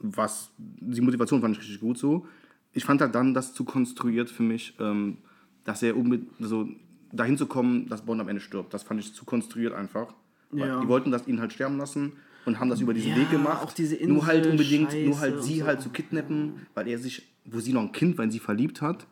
[0.00, 2.26] was die Motivation fand ich richtig gut so.
[2.72, 5.18] Ich fand halt dann das zu konstruiert für mich, ähm,
[5.64, 6.68] dass er unbedingt so
[7.12, 8.72] dahin zu kommen, dass Bond am Ende stirbt.
[8.72, 10.14] Das fand ich zu konstruiert einfach.
[10.52, 10.80] Ja.
[10.80, 12.12] Die wollten das ihn halt sterben lassen
[12.46, 13.62] und haben das über diesen Ja, Weg gemacht.
[13.64, 15.66] auch diese nur halt Insel, unbedingt, nur Scheiße halt und sie so.
[15.66, 19.06] halt zu kidnappen, weil er sich, wo sie noch ein Kind, weil sie verliebt hat.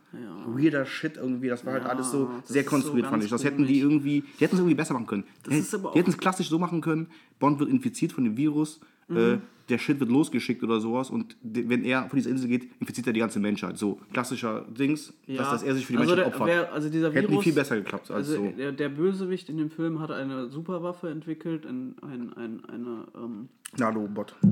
[0.46, 3.30] Weirder Shit irgendwie, das war halt Ja, alles so sehr ist so konstruiert, fand ich.
[3.30, 5.24] Das hätten die irgendwie, die hätten es irgendwie besser machen können.
[5.42, 8.24] Das die ist aber die hätten es klassisch so machen können, Bond wird infiziert von
[8.24, 12.30] dem Virus, äh, der Shit wird losgeschickt oder sowas und de- wenn er von dieser
[12.30, 13.76] Insel geht, infiziert er die ganze Menschheit.
[13.76, 16.46] So, klassischer Dings, dass, dass er sich für die also Menschheit der, opfert.
[16.68, 18.52] wer, also dieser Hätten die Virus, viel besser geklappt als also so.
[18.56, 23.48] der, der Bösewicht in dem Film hat eine Superwaffe entwickelt, ein, ein, ein, eine, ähm,
[23.76, 24.34] Nanobot.
[24.42, 24.48] wie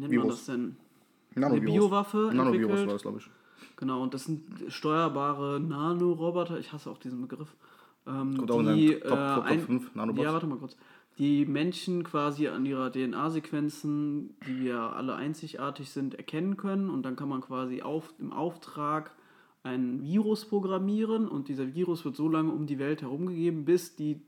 [0.00, 0.36] man Virus.
[0.36, 0.76] das denn?
[1.34, 1.74] Nanovirus.
[1.74, 2.86] Biowaffe Nanovirus entwickelt.
[2.86, 3.30] war das, glaube ich.
[3.76, 7.54] Genau, und das sind steuerbare Nanoroboter, ich hasse auch diesen Begriff.
[8.06, 10.24] Ähm, Kommt auch in die, deinem Top- Top- Top ein- fünf Nanobots.
[10.24, 10.76] Ja, warte mal kurz.
[11.18, 12.90] Die Menschen quasi an ihrer
[13.42, 16.90] DNA-Sequenzen, die ja alle einzigartig sind, erkennen können.
[16.90, 19.12] Und dann kann man quasi auf, im Auftrag
[19.62, 24.20] ein Virus programmieren und dieser Virus wird so lange um die Welt herumgegeben, bis die,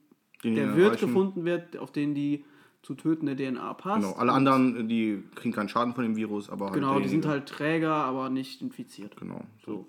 [0.45, 1.07] Den der Wirt erreichen.
[1.09, 2.45] gefunden wird, auf den die
[2.85, 4.03] zu tötende DNA passt.
[4.03, 7.27] Genau, alle anderen, die kriegen keinen Schaden von dem Virus, aber halt Genau, die sind
[7.27, 9.17] halt Träger, aber nicht infiziert.
[9.17, 9.41] Genau.
[9.65, 9.89] So.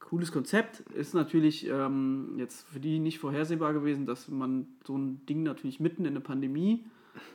[0.00, 0.80] Cooles Konzept.
[0.90, 5.78] Ist natürlich ähm, jetzt für die nicht vorhersehbar gewesen, dass man so ein Ding natürlich
[5.78, 6.86] mitten in eine Pandemie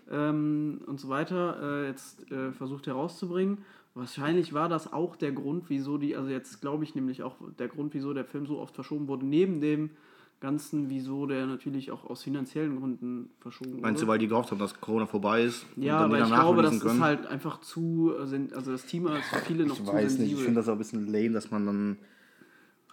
[0.10, 3.60] ähm, und so weiter äh, jetzt äh, versucht herauszubringen.
[3.94, 7.68] Wahrscheinlich war das auch der Grund, wieso die, also jetzt glaube ich nämlich auch der
[7.68, 9.92] Grund, wieso der Film so oft verschoben wurde, neben dem
[10.40, 13.82] Ganzen, wieso der natürlich auch aus finanziellen Gründen verschoben wurde.
[13.82, 15.66] Meinst du, weil die gehofft haben, dass Corona vorbei ist?
[15.76, 17.02] und ja, dann aber ich glaube, das nachreleasen ist können?
[17.02, 20.32] halt einfach zu, sen- also das Thema ist für viele noch Ich zu weiß nicht,
[20.34, 21.98] ich finde das auch ein bisschen lame, dass man dann.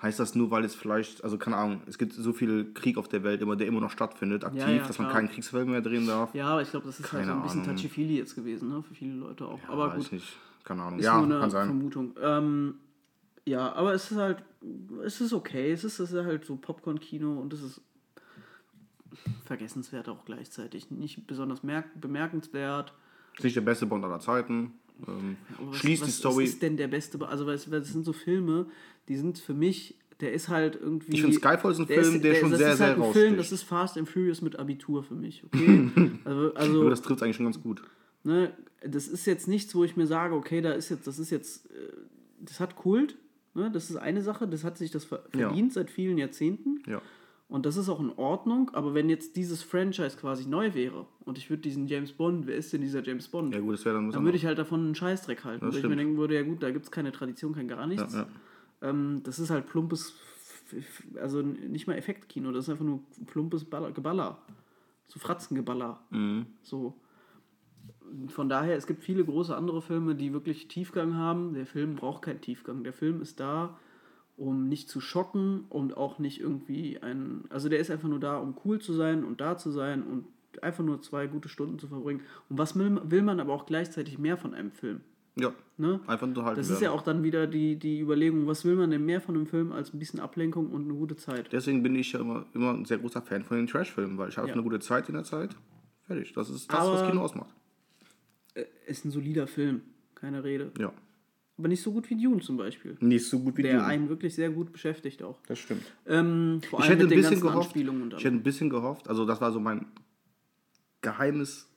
[0.02, 3.08] Heißt das nur, weil es vielleicht, also keine Ahnung, es gibt so viel Krieg auf
[3.08, 5.80] der Welt, immer, der immer noch stattfindet, aktiv, Ja, ja, dass man keinen Kriegsfilm mehr
[5.80, 6.34] drehen darf.
[6.34, 8.82] Ja, aber ich glaube, das ist halt so Keine ein bisschen touchy-feely jetzt gewesen, ne?
[8.82, 9.58] Für viele Leute auch.
[9.70, 10.98] aber weiß gut, nicht, keine Ahnung.
[10.98, 11.66] ist ja, nur eine kann sein.
[11.68, 12.12] Vermutung.
[12.22, 12.74] Ähm,
[13.46, 14.42] ja, aber es ist halt,
[15.04, 15.72] es ist okay.
[15.72, 17.80] Es ist, es ist halt so Popcorn-Kino und es ist
[19.44, 20.90] vergessenswert auch gleichzeitig.
[20.90, 22.92] Nicht besonders merk bemerkenswert.
[23.36, 24.72] Ist nicht der beste Bond aller Zeiten.
[25.06, 26.44] Ähm, Aber was- schließt was, die Story.
[26.44, 27.18] Was ist denn der beste?
[27.18, 28.66] Be- Also, weil es, sind so Filme,
[29.08, 31.12] die sind für mich, der ist halt irgendwie.
[31.12, 33.36] Ich finde, Skyfall ist ein Film, der schon das sehr, ist sehr halt ein Film,
[33.36, 35.90] das ist Fast and Furious mit Abitur für mich, okay?
[36.24, 37.82] also, Aber also das trifft eigentlich schon ganz gut.
[38.24, 41.30] Ne, das ist jetzt nichts, wo ich mir sage, okay, da ist jetzt, das ist
[41.30, 41.92] jetzt, äh,
[42.40, 43.16] das hat Kult,
[43.56, 45.48] ne, das ist eine Sache, das hat sich das ver- Ja.
[45.48, 46.82] verdient seit vielen Jahrzehnten.
[46.86, 47.02] Ja.
[47.48, 51.38] Und das ist auch in Ordnung, aber wenn jetzt dieses Franchise quasi neu wäre und
[51.38, 53.54] ich würde diesen James Bond, wer ist denn dieser James Bond?
[53.54, 55.64] Ja, gut, das wäre dann dann würde ich halt davon einen Scheißdreck halten.
[55.64, 58.14] Wo ich mir denken würde, ja gut, da gibt es keine Tradition, kein gar nichts.
[58.14, 58.26] Ja,
[58.82, 60.14] Ähm, das ist halt plumpes,
[61.20, 64.38] also nicht mal Effektkino, das ist einfach nur plumpes Baller, Geballer.
[65.06, 66.00] So Fratzengeballer.
[66.10, 66.46] Mhm.
[66.62, 66.94] So.
[68.28, 71.54] Von daher, es gibt viele große andere Filme, die wirklich Tiefgang haben.
[71.54, 72.84] Der Film braucht keinen Tiefgang.
[72.84, 73.76] Der Film ist da,
[74.36, 77.44] um nicht zu schocken und auch nicht irgendwie ein.
[77.50, 80.26] Also der ist einfach nur da, um cool zu sein und da zu sein und
[80.62, 82.20] einfach nur zwei gute Stunden zu verbringen.
[82.48, 85.00] Und was will, will man aber auch gleichzeitig mehr von einem Film?
[85.38, 85.52] Ja.
[85.76, 86.00] Ne?
[86.06, 86.76] Einfach unterhalten Das werden.
[86.76, 89.46] ist ja auch dann wieder die, die Überlegung, was will man denn mehr von einem
[89.46, 91.52] Film als ein bisschen Ablenkung und eine gute Zeit?
[91.52, 94.38] Deswegen bin ich ja immer, immer ein sehr großer Fan von den Trash-Filmen, weil ich
[94.38, 94.54] habe Ja.
[94.54, 95.54] eine gute Zeit in der Zeit.
[96.06, 96.32] Fertig.
[96.32, 97.54] Das ist das, Aber- was Kino ausmacht.
[98.56, 99.82] Äh, Ist ein solider Film,
[100.14, 100.72] keine Rede.
[100.78, 100.92] Ja.
[101.58, 102.96] Aber nicht so gut wie Dune zum Beispiel.
[103.00, 103.84] Nicht so gut wie Der Dune.
[103.86, 105.38] einen wirklich sehr gut beschäftigt auch.
[105.46, 105.84] Das stimmt.
[106.06, 107.84] Ähm, vor Ich allem hätte ein mit den bisschen gehofft, ich
[108.24, 109.86] hätte ein bisschen gehofft, also das war so mein
[111.00, 111.68] geheimes,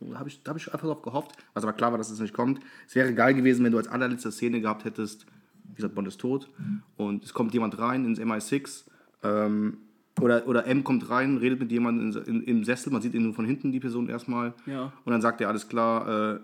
[0.00, 2.20] da habe ich, da hab ich einfach drauf gehofft, was aber klar war, dass es
[2.20, 2.60] nicht kommt.
[2.86, 5.26] Es wäre geil gewesen, wenn du als allerletzte Szene gehabt hättest,
[5.64, 6.50] wie gesagt, Bond ist tot
[6.96, 8.84] und es kommt jemand rein ins MI6
[9.22, 9.78] ähm,
[10.20, 13.44] oder, oder M kommt rein, redet mit jemandem im Sessel, man sieht ihn nur von
[13.44, 14.92] hinten, die Person erstmal Ja.
[15.04, 16.40] und dann sagt er, alles klar, äh,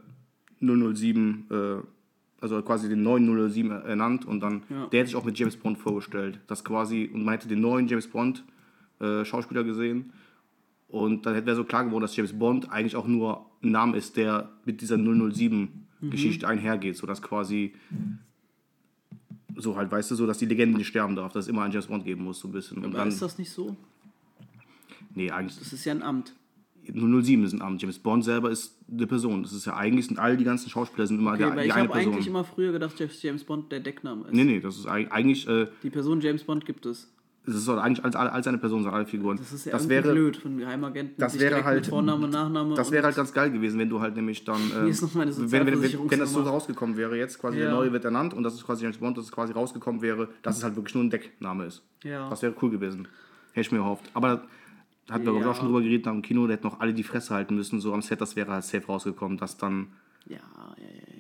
[0.61, 1.55] 007, äh,
[2.41, 4.87] also quasi den neuen 007 ernannt und dann, Ja.
[4.87, 7.87] der hätte sich auch mit James Bond vorgestellt, das quasi, und man hätte den neuen
[7.89, 8.45] James Bond
[9.01, 10.13] äh, Schauspieler gesehen
[10.89, 14.17] und dann wäre so klar geworden, dass James Bond eigentlich auch nur ein Name ist,
[14.17, 15.69] der mit dieser 007
[16.03, 17.73] Geschichte einhergeht, so dass quasi
[19.57, 21.73] so halt, weißt du, so, dass die Legende nicht sterben darf, dass es immer einen
[21.73, 22.79] James Bond geben muss, so ein bisschen.
[22.79, 23.77] Und Aber dann, ist das nicht so?
[25.15, 26.35] nee, eigentlich Das ist ja ein Amt.
[26.85, 27.81] 007 ist ein Amt.
[27.81, 29.43] James Bond selber ist eine Person.
[29.45, 31.67] Das ist ja eigentlich, sind all die ganzen Schauspieler sind immer Okay, der, weil die
[31.69, 32.13] ich eine habe Person.
[32.15, 34.33] eigentlich immer früher gedacht, dass James Bond der Deckname ist.
[34.35, 37.09] nee, nee, das ist eig- eigentlich, äh, Die Person James Bond gibt es.
[37.45, 39.37] Das ist eigentlich als, als eine Person, sind alle Figuren.
[39.37, 41.15] Das ist ja das wäre, blöd von Geheimagenten.
[41.19, 42.75] das wäre halt- Vorname, Nachname.
[42.75, 45.51] Das wäre halt ganz geil gewesen, wenn du halt nämlich dann, ist noch meine wenn,
[45.67, 47.65] wenn, wenn, wenn das so rausgekommen wäre, jetzt quasi Ja.
[47.67, 50.29] der neue wird ernannt und das ist quasi James Bond, dass es quasi rausgekommen wäre,
[50.43, 51.83] dass es halt wirklich nur ein Deckname ist.
[52.05, 52.29] Ja.
[52.31, 53.09] Das wäre cool gewesen.
[53.53, 54.09] Hätte ich mir erhofft.
[54.15, 54.43] Aber
[55.09, 55.51] da hatten wir Ja.
[55.51, 57.93] auch schon drüber geredet, am Kino, da hätten noch alle die Fresse halten müssen, so
[57.93, 59.89] am Set, das wäre halt safe rausgekommen, dass dann,
[60.27, 61.12] Ja, ja, ja,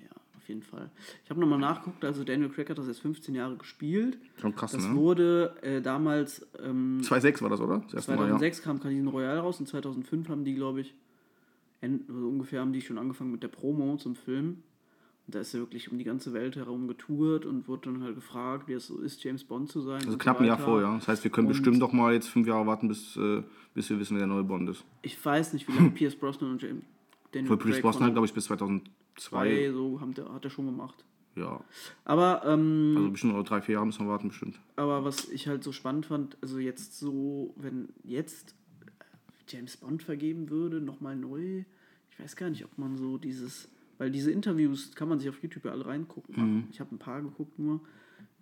[0.53, 0.90] jeden Fall.
[1.24, 4.18] Ich habe nochmal nachgeguckt, also Daniel Craig hat das jetzt 15 Jahre gespielt.
[4.40, 4.94] schon krass, Das ne?
[4.94, 7.78] wurde äh, damals, ähm, 2,6 war das, oder?
[7.86, 8.38] Das erste Mal, ja.
[8.38, 10.94] 2006 kam Casino Royale raus und 2005 haben die, glaube ich,
[11.80, 14.62] end- also ungefähr haben die schon angefangen mit der Promo zum Film.
[15.26, 18.16] Und da ist er wirklich um die ganze Welt herum getourt und wurde dann halt
[18.16, 20.03] gefragt, wie es so ist, James Bond zu sein.
[20.05, 20.92] Also knapp so ein Jahr vorher.
[20.96, 23.42] Das heißt, wir können Und- bestimmt noch mal jetzt fünf Jahre warten, bis, äh,
[23.72, 24.84] bis wir wissen, wer der neue Bond ist.
[25.03, 26.82] Ich weiß nicht, wie lange Pierce Brosnan und James
[27.30, 28.90] Daniel Für Pierce Brosnan, von glaube ich, bis 2002.
[29.17, 31.05] zwei, so haben der, hat er schon gemacht.
[31.35, 31.65] Ja,
[32.05, 34.61] Aber ähm, also bestimmt noch drei, vier Jahre müssen wir warten, bestimmt.
[34.77, 38.55] Aber was ich halt so spannend fand, also jetzt so, wenn jetzt
[39.49, 41.65] James Bond vergeben würde, nochmal neu,
[42.11, 45.43] ich weiß gar nicht, ob man so dieses, weil diese Interviews kann man sich auf
[45.43, 46.35] YouTube ja alle reingucken.
[46.37, 46.65] Mhm.
[46.71, 47.81] Ich habe ein paar geguckt nur,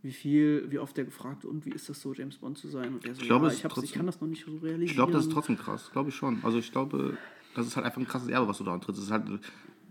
[0.03, 2.95] wie viel, wie oft der gefragt und wie ist das so, James Bond zu sein?
[2.95, 4.51] Und der so, Ich glaube, ja, ich, hab's, ich trotzdem- kann das noch nicht so
[4.53, 4.83] realisieren.
[4.83, 5.91] Ich glaube, das ist trotzdem krass.
[5.93, 6.41] Glaube ich schon.
[6.43, 7.17] Also ich glaube,
[7.55, 8.99] das ist halt einfach ein krasses Erbe, was du da antrittst.
[8.99, 9.29] Das ist halt,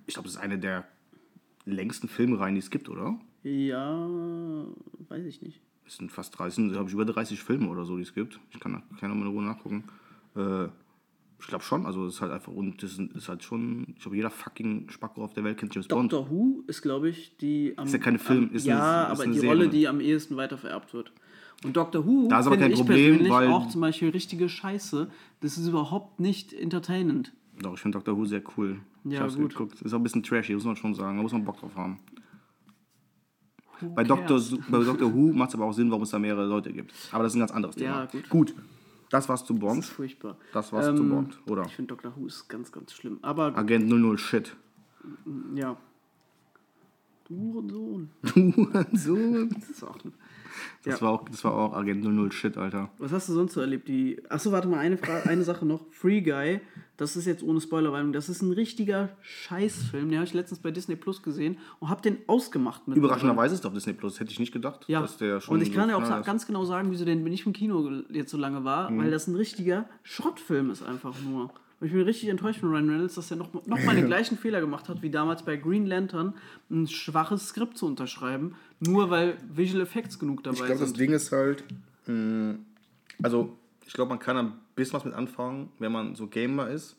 [0.10, 0.88] ich glaube, das ist eine der
[1.66, 3.20] längsten Filmreihen, die es gibt, oder?
[3.44, 4.08] Ja,
[5.08, 5.60] weiß ich nicht.
[5.86, 8.40] Es sind fast 30, habe ich über 30 Filme oder so, die es gibt.
[8.52, 9.84] Ich kann, kann nochmal in Ruhe nachgucken.
[10.36, 10.66] Äh,
[11.42, 14.18] ich glaube schon, also es ist halt einfach, und das ist halt schon, ich glaube,
[14.18, 16.12] jeder fucking Spacko auf der Welt kennt James Bond.
[16.12, 17.86] Doctor Who ist, glaube ich, die am.
[17.88, 19.56] Ist ja keine Film, am, ist ja, eine- ist aber eine die Serie.
[19.56, 21.12] Rolle, die am ehesten weiter vererbt wird.
[21.64, 24.50] Und Doctor Who Da ist aber kein ich Problem, persönlich weil- auch zum Beispiel richtige
[24.50, 25.10] Scheiße.
[25.40, 27.32] Das ist überhaupt nicht entertainend.
[27.62, 28.80] Doch, ich finde Doctor Who sehr cool.
[29.06, 29.52] ich Ja, hab's gut.
[29.52, 29.82] geguckt.
[29.82, 31.18] Ist auch ein bisschen trashy, muss man schon sagen.
[31.18, 32.00] Da muss man Bock drauf haben.
[33.96, 34.04] Bei?
[34.04, 36.72] Doctor, Su- bei Doctor Who macht es aber auch Sinn, warum es da mehrere Leute
[36.74, 36.94] gibt.
[37.12, 38.02] Aber das ist ein ganz anderes Thema.
[38.02, 38.30] Ja, gut.
[38.30, 38.56] gut.
[39.10, 39.80] Das war's zu Das Bond.
[39.80, 40.38] ist furchtbar.
[40.54, 41.64] Das war's zu Bond, oder?
[41.66, 43.20] Ich finde Doctor Who ist ganz, ganz schlimm.
[43.22, 44.56] Aber Agent 00 Shit.
[45.56, 45.76] ja.
[47.28, 48.10] Du und Sohn.
[48.94, 49.46] so.
[49.46, 49.96] Das ist auch.
[50.84, 51.02] Das, Ja.
[51.06, 52.90] war auch, das war auch Agent 00 Shit, Alter.
[52.98, 53.88] Was hast du sonst so erlebt?
[53.88, 54.22] Die.
[54.30, 55.86] Achso, warte mal, eine, Frage, eine Sache noch.
[55.92, 56.60] Free Guy,
[56.98, 60.10] das ist jetzt ohne Spoilerwarnung, das ist ein richtiger Scheißfilm.
[60.10, 62.98] Den habe ich letztens bei Disney Plus gesehen und habe den ausgemacht mit.
[62.98, 64.20] Überraschenderweise ist es auf Disney Plus.
[64.20, 66.46] Hätte ich nicht gedacht, Ja, dass der schon und ich so kann ja auch ganz
[66.46, 69.00] genau sagen, wieso der nicht im Kino jetzt so lange war, Mhm.
[69.00, 71.50] weil das ein richtiger Schrottfilm ist einfach nur.
[71.80, 74.38] Und ich bin richtig enttäuscht von Ryan Reynolds, dass er noch, noch mal den gleichen
[74.38, 76.34] Fehler gemacht hat, wie damals bei Green Lantern,
[76.70, 81.00] ein schwaches Skript zu unterschreiben, nur weil Visual Effects genug dabei Ich glaube, das sind.
[81.00, 81.64] Ding ist halt,
[82.06, 82.56] mh,
[83.24, 86.96] also ich glaube, man kann ein bisschen was mit anfangen, wenn man so Gamer ist.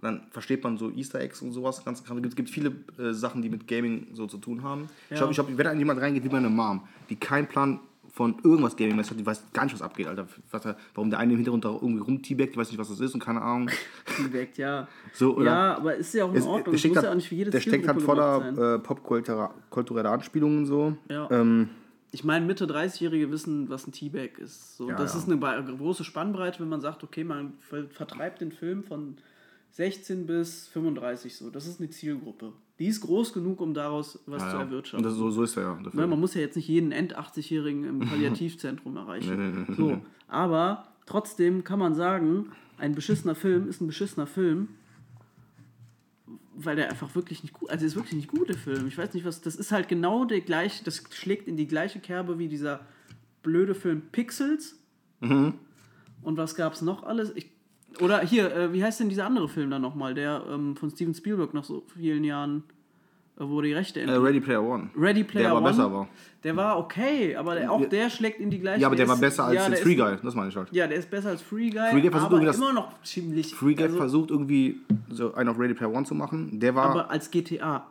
[0.00, 1.84] Dann versteht man so Easter Eggs und sowas.
[1.84, 4.88] Ganz, es gibt viele äh, Sachen, die mit Gaming so zu tun haben.
[5.10, 7.80] Ich glaube, ich glaub, wenn da jemand reingeht wie meine Mom, die keinen Plan
[8.14, 10.28] von irgendwas Gaming hat, die weiß gar nicht, was abgeht, Alter.
[10.52, 10.62] Was,
[10.94, 13.18] warum der eine im Hintergrund da irgendwie rumteabagt, die weiß nicht, was das ist und
[13.18, 13.68] keine Ahnung.
[14.32, 14.86] Direkt, ja.
[15.12, 15.46] So, oder?
[15.46, 16.64] ja, aber ist ja auch in Es, Ordnung.
[16.66, 20.12] der Es steckt muss halt, ja nicht für jede der steckt halt voller äh, popkultureller
[20.12, 20.96] Anspielungen so.
[21.10, 21.28] Ja.
[21.32, 21.70] Ähm,
[22.12, 24.76] Ich meine, Mitte 30-Jährige wissen, was ein Teabag ist.
[24.76, 25.18] So, Ja, das ja.
[25.18, 29.16] ist eine große Spannbreite, wenn man sagt, okay, man ver vertreibt den Film von
[29.74, 31.50] 16 bis 35 so.
[31.50, 32.52] Das ist eine Zielgruppe.
[32.78, 35.02] Die ist groß genug, um daraus was ja, zu erwirtschaften.
[35.02, 35.74] Das, so, so ist er ja.
[35.82, 39.66] Der Ne, man muss ja jetzt nicht jeden End-80-Jährigen im Palliativzentrum erreichen.
[39.76, 44.68] So, aber trotzdem kann man sagen, ein beschissener Film ist ein beschissener Film,
[46.54, 48.86] weil der einfach wirklich nicht gut, also ist wirklich nicht gut, der Film.
[48.86, 51.98] Ich weiß nicht, was, das ist halt genau der gleiche, das schlägt in die gleiche
[51.98, 52.86] Kerbe wie dieser
[53.42, 54.78] blöde Film Pixels.
[56.22, 57.32] Und was gab's noch alles?
[57.34, 57.53] Ich,
[58.00, 61.14] oder hier, äh, wie heißt denn dieser andere Film dann nochmal, der ähm, von Steven
[61.14, 62.64] Spielberg nach so vielen Jahren,
[63.38, 64.90] äh, wo die Rechte äh, Ready Player One.
[64.96, 65.68] Ready Player der aber One.
[65.70, 66.08] besser war.
[66.42, 68.82] Der war okay, aber der, auch der schlägt in die gleiche.
[68.82, 70.16] Ja, aber der war ist- besser als ja, der jetzt Free Guy.
[70.22, 70.68] Das meine ich halt.
[70.72, 73.02] Ja, der ist besser als Free Guy, Free Guy versucht aber irgendwie das- immer noch
[73.02, 73.54] ziemlich.
[73.54, 74.80] Free Guy also, versucht irgendwie
[75.10, 76.60] so einen auf Ready Player One zu machen.
[76.60, 77.86] Der war, aber als GTA.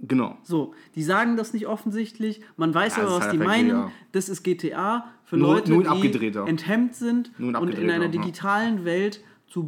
[0.00, 0.36] Genau.
[0.42, 2.40] So, die sagen das nicht offensichtlich.
[2.56, 3.68] Man weiß Ja, aber, was halt die meinen.
[3.68, 3.92] GTA.
[4.12, 8.10] Das ist GTA für Nur- Leute, nur in die enthemmt sind und in einer ja.
[8.10, 9.66] digitalen Welt zu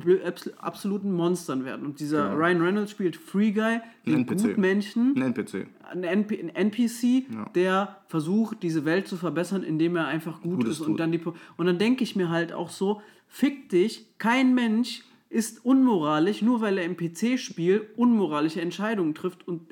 [0.59, 1.87] absoluten Monstern werden.
[1.87, 2.37] Und dieser Genau.
[2.37, 4.43] Ryan Reynolds spielt Free Guy, Ein den NPC.
[4.49, 5.14] Gutmenschen.
[5.16, 5.66] Ein NPC.
[5.91, 7.24] ein, NP ein NPC,
[7.55, 11.01] der versucht, diese Welt zu verbessern, indem er einfach gut Gutes ist und tut.
[11.01, 15.03] dann die Po- und dann denke ich mir halt auch so, fick dich, kein Mensch
[15.31, 19.62] ist unmoralisch, nur weil er im PC-Spiel unmoralische Entscheidungen trifft und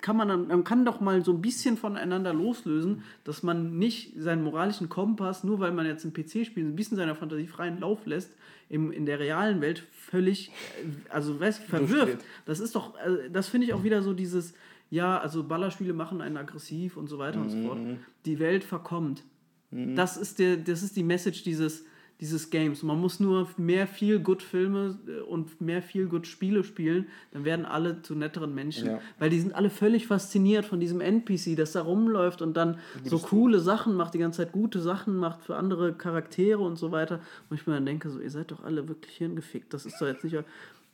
[0.00, 4.14] kann man dann, man kann doch mal so ein bisschen voneinander loslösen, dass man nicht
[4.16, 8.06] seinen moralischen Kompass, nur weil man jetzt im PC-Spiel ein bisschen seiner Fantasie freien Lauf
[8.06, 8.32] lässt,
[8.68, 12.24] im, in der realen Welt völlig, äh, also weißt, verwirft.
[12.46, 14.54] Das ist doch, äh, das finde ich auch wieder so dieses,
[14.90, 17.78] ja, also Ballerspiele machen einen aggressiv und so weiter und so fort.
[18.26, 19.24] Die Welt verkommt.
[19.70, 21.86] Das, ist der, das ist die Message dieses,
[22.22, 22.82] dieses Games.
[22.82, 27.44] Man muss nur mehr viel good Filme äh, und mehr viel good Spiele spielen, dann
[27.44, 28.86] werden alle zu netteren Menschen.
[28.86, 29.00] Ja.
[29.18, 33.18] Weil die sind alle völlig fasziniert von diesem NPC, das da rumläuft und dann so
[33.18, 37.20] coole Sachen macht, die ganze Zeit gute Sachen macht für andere Charaktere und so weiter.
[37.50, 39.74] Und ich mir dann denke, so, ihr seid doch alle wirklich hirngefickt.
[39.74, 40.38] Das ist doch jetzt nicht.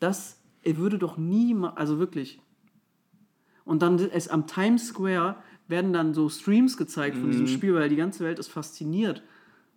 [0.00, 2.40] Das ihr würde doch nie mal, also wirklich.
[3.64, 5.36] Und dann ist am Times Square
[5.68, 7.32] werden dann so Streams gezeigt von Mhm.
[7.32, 9.22] diesem Spiel, weil die ganze Welt ist fasziniert.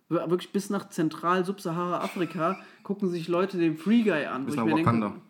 [0.08, 4.46] Wir- Wirklich bis nach Zentral-Subsahara-Afrika gucken sich Leute den Free Guy an.
[4.46, 5.08] Bis nach Wakanda.
[5.08, 5.22] Denke,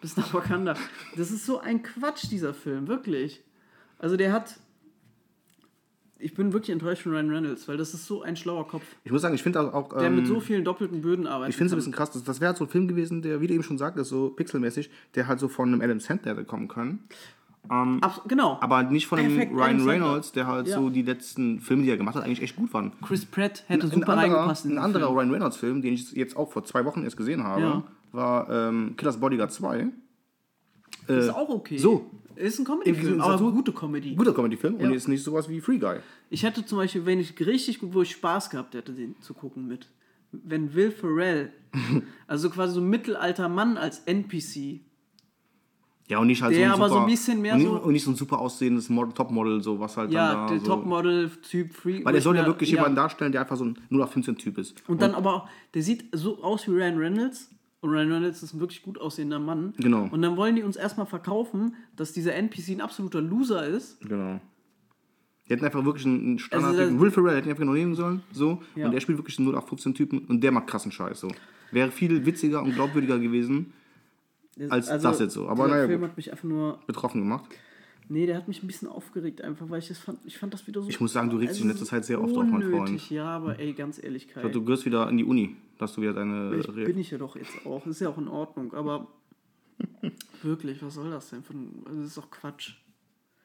[0.00, 0.74] bis nach Wakanda.
[1.16, 3.42] Das ist so ein Quatsch, dieser Film, wirklich.
[3.98, 4.58] Also der hat.
[6.18, 9.12] Ich bin wirklich enttäuscht von Ryan Reynolds, weil das ist so ein schlauer Kopf, Ich
[9.12, 9.90] muss sagen, ich finde auch.
[9.90, 11.50] der ähm, mit so vielen doppelten Böden arbeitet.
[11.50, 12.10] Ich finde es ein bisschen krass.
[12.10, 14.30] Das, das wäre halt so ein Film gewesen, der, wie du eben schon sagtest, so
[14.30, 17.04] pixelmäßig, der halt so von einem Adam Sandler hätte kommen können.
[17.68, 18.58] Abs genau.
[18.60, 19.88] Aber nicht von Perfekt, Adam Ryan.
[19.88, 20.76] Reynolds, der halt Ja.
[20.76, 22.92] so die letzten Filme, die er gemacht hat, eigentlich echt gut waren.
[23.02, 24.64] Chris Pratt hätte Ein super anderer, reingepasst.
[24.66, 25.16] in ein anderer Film.
[25.18, 27.82] Ryan Reynolds-Film, den ich jetzt auch vor zwei Wochen erst gesehen habe, Ja.
[28.12, 29.88] war ähm, Killers Bodyguard 2.
[31.08, 31.78] Ist auch okay.
[31.78, 32.10] so.
[32.34, 34.14] Ist ein Comedy-Film, aber zu- gute Comedy.
[34.14, 34.86] Guter Comedy-Film Ja.
[34.88, 35.96] und ist nicht sowas wie Free Guy.
[36.28, 39.32] Ich hätte zum Beispiel, wenn ich richtig gut, wo ich Spaß gehabt hätte, den zu
[39.32, 39.88] gucken mit.
[40.32, 41.52] Wenn Will Ferrell,
[42.26, 44.80] also quasi so ein mittelalter Mann als NPC,
[46.08, 47.68] Ja, und nicht halt Der so ein aber super, so ein bisschen mehr und nicht,
[47.68, 50.52] so- und nicht so ein super aussehendes Mod Topmodel, so was halt ja, dann da
[50.52, 52.04] der so, Topmodel-Typ Free.
[52.04, 54.36] Weil der soll ja wirklich mir- jemanden darstellen, der einfach so ein 0 auf 15
[54.36, 54.88] Typ ist.
[54.88, 57.50] Und dann aber auch, der sieht so aus wie Ryan Reynolds.
[57.80, 59.74] Und Ryan Reynolds ist ein wirklich gut aussehender Mann.
[59.78, 60.08] Genau.
[60.10, 64.00] Und dann wollen die uns erstmal verkaufen, dass dieser NPC ein absoluter Loser ist.
[64.00, 64.40] Genau.
[65.48, 66.76] Die hätten einfach wirklich einen Standard.
[66.76, 68.22] Also Will Ferrell hätten einfach noch nehmen sollen.
[68.32, 68.62] So.
[68.74, 68.86] Ja.
[68.86, 71.20] Und der spielt wirklich einen 0 auf 15 Typen und der macht krassen Scheiß.
[71.20, 71.28] So.
[71.70, 73.72] Wäre viel witziger und glaubwürdiger gewesen,
[74.70, 75.48] als das jetzt so.
[75.48, 76.10] Aber dieser naja, Film gut.
[76.10, 76.78] hat mich einfach nur.
[76.86, 77.44] betroffen gemacht.
[78.08, 80.66] Nee, der hat mich ein bisschen aufgeregt, einfach, weil ich das fand, ich fand das
[80.68, 80.88] wieder so.
[80.88, 83.10] Ich muss sagen, du regst dich in letzter Zeit sehr oft auf, mein Freund.
[83.10, 84.48] Ja, aber ey, ganz ehrlich, Kai.
[84.48, 86.54] Du gehörst wieder in die Uni, dass du wieder deine.
[86.56, 87.84] Ich Re- bin ich ja doch jetzt auch.
[87.86, 89.08] Ist ja auch in Ordnung, aber
[90.42, 91.42] wirklich, was soll das denn?
[91.50, 92.74] Ein, also das ist doch Quatsch.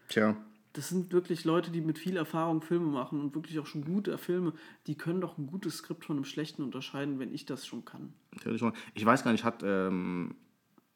[0.10, 0.36] Tja.
[0.74, 4.18] Das sind wirklich Leute, die mit viel Erfahrung Filme machen und wirklich auch schon gute
[4.18, 4.54] Filme.
[4.88, 8.14] Die können doch ein gutes Skript von einem schlechten unterscheiden, wenn ich das schon kann.
[8.40, 8.74] theoretisch schon.
[8.94, 10.36] Ich weiß gar nicht, hat, ähm,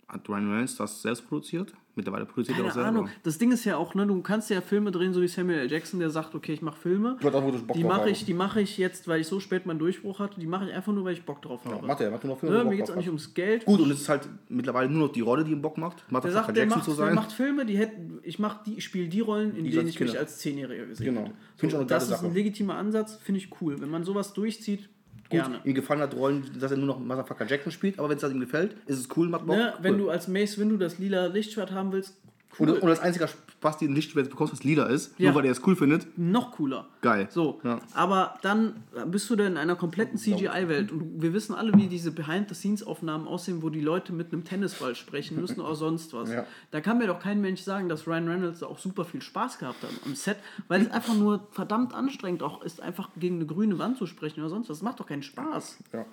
[0.08, 1.74] hat Ryan Reynolds das selbst produziert?
[1.98, 2.90] Mittlerweile produziert er auch Keine selber.
[2.90, 3.10] Ahnung.
[3.24, 5.72] Das Ding ist ja auch, ne, du kannst ja Filme drehen, so wie Samuel L.
[5.72, 7.16] Jackson, der sagt, okay, ich mache Filme.
[7.22, 8.10] Du hast auch, wo du Bock Die drauf mache hast.
[8.10, 10.38] ich, die mache ich jetzt, weil ich so spät meinen Durchbruch hatte.
[10.42, 11.88] Die mache ich einfach nur, weil ich Bock drauf Ja, habe.
[11.88, 12.58] macht er, macht nur noch Filme.
[12.58, 13.64] Ne, mir es auch nicht ums Geld.
[13.64, 16.00] Gut, und es ist halt mittlerweile nur noch die Rolle, die ihm Bock macht.
[16.10, 17.16] Der Motherfucker sagt, der Jackson macht, zu der sein.
[17.16, 19.98] macht Filme, die hätten, ich mach die, ich spiele die Rollen, in Die denen ich
[19.98, 20.20] mich Kinder.
[20.20, 21.32] als Zehnjähriger gesehen Genau.
[21.62, 22.34] ich auch So, das ist ein Sache.
[22.34, 23.80] legitimer Ansatz, finde ich cool.
[23.80, 24.90] Wenn man sowas durchzieht,
[25.30, 25.60] Gerne.
[25.64, 28.34] ihm gefallen hat Rollen, dass er nur noch Motherfucker Jackson spielt, aber wenn es halt
[28.34, 29.58] ihm gefällt, ist es cool, macht Bock.
[29.58, 30.00] Ne, wenn cool.
[30.02, 32.16] du als Mace Windu das lila Lichtschwert haben willst,
[32.58, 35.30] und, und als einziger Spaß, den Lichtschwert bekommst, was lila ist, Ja.
[35.32, 36.18] nur weil er es cool findet.
[36.18, 36.88] noch cooler.
[37.02, 37.28] Geil.
[37.32, 37.80] So, Ja.
[37.94, 42.12] aber dann bist du dann in einer kompletten CGI-Welt und wir wissen alle, wie diese
[42.12, 46.30] Behind-the-Scenes-Aufnahmen aussehen, wo die Leute mit einem Tennisball sprechen müssen oder sonst was.
[46.32, 46.46] Ja.
[46.72, 49.60] Da kann mir doch kein Mensch sagen, dass Ryan Reynolds da auch super viel Spaß
[49.60, 50.38] gehabt hat am Set,
[50.68, 54.40] weil es einfach nur verdammt anstrengend auch ist, einfach gegen eine grüne Wand zu sprechen
[54.42, 54.78] oder sonst was.
[54.80, 55.78] Das macht doch keinen Spaß.
[55.94, 56.06] Ja.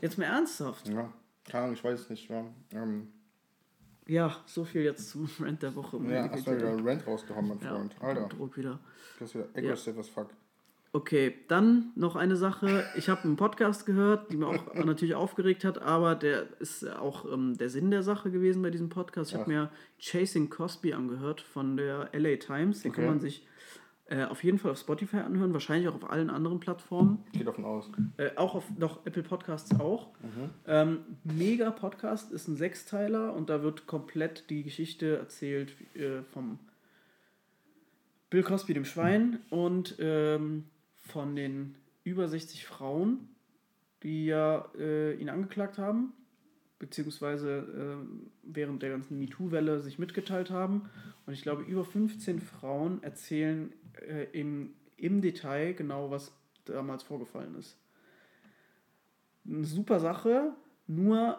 [0.00, 0.88] Jetzt mal ernsthaft.
[0.88, 1.12] Ja.
[1.44, 2.28] Keine Ahnung, ich weiß es nicht.
[2.28, 3.08] Ja, ähm,
[4.08, 5.98] Ja, so viel jetzt zum Rant der Woche.
[6.10, 7.94] ja hast du wieder Rant rausgehauen, mein Ja, Freund.
[8.00, 8.80] Alter, Druck wieder.
[9.20, 10.28] das ist wieder aggressive as fuck.
[10.92, 12.82] Okay, dann noch eine Sache.
[12.96, 17.30] Ich habe einen Podcast gehört, die mir auch natürlich aufgeregt hat, aber der ist auch
[17.30, 19.32] ähm, der Sinn der Sache gewesen bei diesem Podcast.
[19.32, 22.82] Ich habe mir Chasing Cosby angehört von der LA Times.
[22.82, 23.10] Den kann Okay.
[23.10, 23.46] man sich
[24.10, 27.24] äh, auf jeden Fall auf Spotify anhören, wahrscheinlich auch auf allen anderen Plattformen.
[27.32, 27.90] Geht davon aus.
[28.16, 30.08] Äh, auch auf doch, Apple Podcasts auch.
[30.66, 36.58] Ähm, mega Podcast ist ein Sechsteiler und da wird komplett die Geschichte erzählt äh, vom
[38.30, 40.64] Bill Cosby, dem Schwein, und ähm,
[40.96, 43.28] von den über 60 Frauen,
[44.02, 46.12] die ja äh, ihn angeklagt haben,
[46.78, 48.06] beziehungsweise äh,
[48.42, 50.88] während der ganzen MeToo-Welle sich mitgeteilt haben.
[51.26, 53.72] Und ich glaube, über 15 Frauen erzählen
[54.06, 56.32] äh, im, im Detail genau, was
[56.64, 57.76] damals vorgefallen ist.
[59.48, 60.52] Eine super Sache,
[60.86, 61.38] nur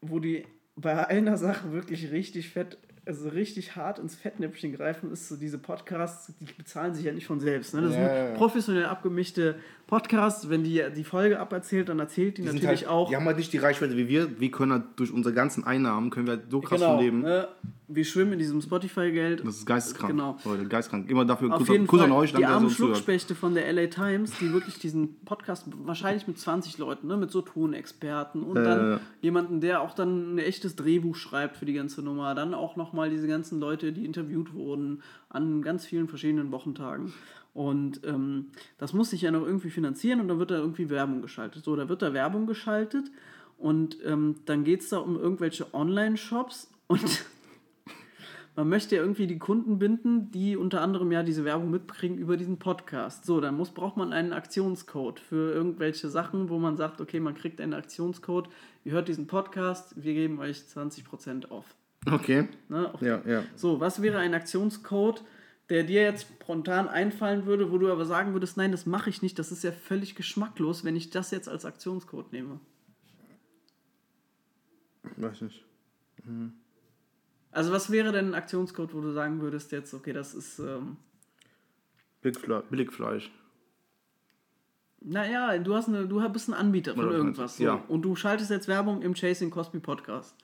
[0.00, 5.28] wo die bei einer Sache wirklich richtig fett, also richtig hart ins Fettnäpfchen greifen, ist
[5.28, 7.74] so diese Podcasts, die bezahlen sich ja nicht von selbst.
[7.74, 7.82] Ne?
[7.82, 10.48] Das Ja, sind professionell abgemischte Podcasts.
[10.48, 13.08] Wenn die die Folge aberzählt, dann erzählt die, Die, natürlich halt, auch.
[13.10, 14.40] die haben halt nicht die Reichweite wie wir.
[14.40, 17.20] Wir können halt durch unsere ganzen Einnahmen, können wir halt so krass genau, von leben.
[17.20, 17.48] ne?
[17.94, 19.40] Wir schwimmen in diesem Spotify-Geld.
[19.46, 20.12] Das ist geisteskrank.
[20.12, 20.38] Genau.
[20.44, 21.10] Leute, geisteskrank.
[21.10, 22.70] Immer dafür Auf jeden Kuss Fall an euch, die danke, ihr armen.
[22.70, 27.30] Schluckspechte von der LA Times, die wirklich diesen Podcast wahrscheinlich mit 20 Leuten, ne, mit
[27.30, 28.98] so Tonexperten und dann Äh.
[29.20, 33.10] jemanden, der auch dann ein echtes Drehbuch schreibt für die ganze Nummer, dann auch nochmal
[33.10, 37.12] diese ganzen Leute, die interviewt wurden an ganz vielen verschiedenen Wochentagen.
[37.54, 38.46] Und ähm,
[38.78, 41.64] das muss sich ja noch irgendwie finanzieren und dann wird da irgendwie Werbung geschaltet.
[41.64, 43.10] So, da wird da Werbung geschaltet
[43.58, 47.24] und ähm, dann geht es da um irgendwelche Online-Shops und
[48.54, 52.36] man möchte ja irgendwie die Kunden binden, die unter anderem ja diese Werbung mitkriegen über
[52.36, 53.24] diesen Podcast.
[53.24, 57.34] So, dann muss, braucht man einen Aktionscode für irgendwelche Sachen, wo man sagt, okay, man
[57.34, 58.48] kriegt einen Aktionscode,
[58.84, 61.74] ihr hört diesen Podcast, wir geben euch 20% auf.
[62.10, 62.48] Okay.
[62.68, 62.92] Ne?
[62.92, 63.42] Auf- Ja, ja.
[63.56, 65.22] So, was wäre ein Aktionscode,
[65.70, 69.22] der dir jetzt spontan einfallen würde, wo du aber sagen würdest, nein, das mache ich
[69.22, 72.60] nicht, das ist ja völlig geschmacklos, wenn ich das jetzt als Aktionscode nehme.
[75.16, 75.64] Weiß nicht.
[77.52, 80.58] Also was wäre denn ein Aktionscode, wo du sagen würdest jetzt, okay, das ist...
[80.58, 80.96] Ähm,
[82.22, 83.30] Billigfle Billigfleisch.
[85.00, 87.56] Naja, du, hast eine, du bist ein Anbieter von Oder- irgendwas.
[87.56, 87.64] So.
[87.64, 87.74] ja.
[87.88, 90.34] Und du schaltest jetzt Werbung im Chasing Cosby Podcast.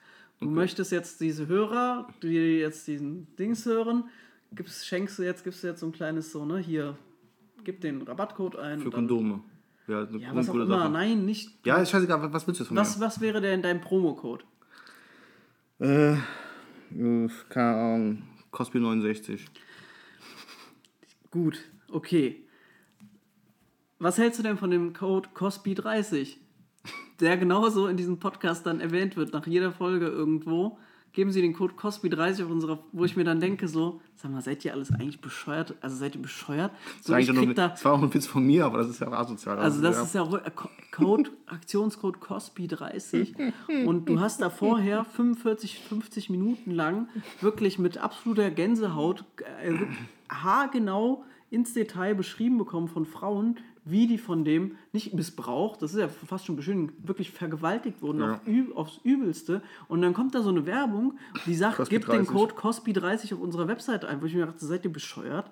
[0.40, 4.04] Du möchtest jetzt diese Hörer, die jetzt diesen Dings hören,
[4.52, 6.96] gibst, schenkst du jetzt, gibst du jetzt so ein kleines so, ne, hier,
[7.64, 8.80] gib den Rabattcode ein.
[8.80, 9.40] Für Kondome.
[9.88, 10.66] Ja, eine Ja, was auch immer.
[10.66, 10.90] Sache.
[10.90, 11.50] Nein, nicht.
[11.64, 14.44] Ja, ist scheißegal, was- was willst du jetzt von Was, was wäre denn dein Promocode?
[15.78, 16.14] mir?
[16.14, 16.16] Äh,
[17.48, 18.22] keine Ahnung.
[18.50, 19.46] Cosby 69.
[21.30, 21.60] Gut,
[21.90, 22.44] okay.
[23.98, 26.36] Was hältst du denn von dem Code Cosby30?
[27.20, 30.78] Der genauso in diesem Podcast dann erwähnt wird, nach jeder Folge irgendwo.
[31.12, 34.40] Geben Sie den Code Cosby30 auf unserer, wo ich mir dann denke, so, sag mal,
[34.42, 35.74] seid ihr alles eigentlich bescheuert?
[35.80, 36.70] Also seid ihr bescheuert?
[37.02, 38.88] So, Das, ich krieg nur, da, das war auch ein Witz von mir, aber das
[38.90, 39.58] ist ja asozial.
[39.58, 43.52] also das ist ja äh, Co- Code, Aktionscode Cosby30
[43.86, 47.08] und du hast da vorher 45, 50 Minuten lang
[47.40, 49.24] wirklich mit absoluter Gänsehaut
[49.64, 49.74] äh,
[50.30, 53.56] haargenau ins Detail beschrieben bekommen von Frauen,
[53.90, 58.22] wie die von dem nicht missbraucht, das ist ja fast schon beschönigend, wirklich vergewaltigt wurden
[58.22, 62.06] auf, üb- aufs Übelste und dann kommt da so eine Werbung, die sagt, Cosby gib
[62.06, 62.28] den 30.
[62.34, 65.50] Code Cosby30 auf unserer Webseite ein, wo ich mir dachte, seid ihr bescheuert?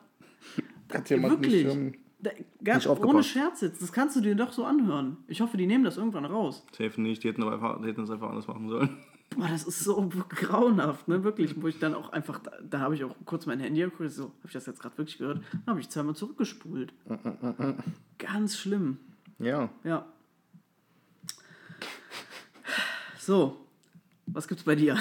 [0.93, 1.65] Hat jemand Wirklich.
[1.65, 2.31] nicht, ähm, Da,
[2.65, 5.17] ganz, nicht ohne Scherz jetzt, das kannst du dir doch so anhören.
[5.29, 6.65] Ich hoffe, die nehmen das irgendwann raus.
[6.73, 8.89] Safe nicht, die hätten, aber einfach, die hätten es einfach anders machen sollen.
[9.35, 11.23] Boah, das ist so grauenhaft, ne?
[11.25, 14.11] Wirklich, wo ich dann auch einfach, da, da habe ich auch kurz mein Handy angeguckt,
[14.13, 15.43] so, habe ich das jetzt gerade wirklich gehört?
[15.53, 16.93] Dann habe ich zweimal zurückgespult.
[18.19, 18.99] Ganz schlimm,
[19.39, 19.69] Ja.
[19.85, 20.07] ja.
[23.19, 23.57] So,
[24.27, 24.97] was gibt's bei dir?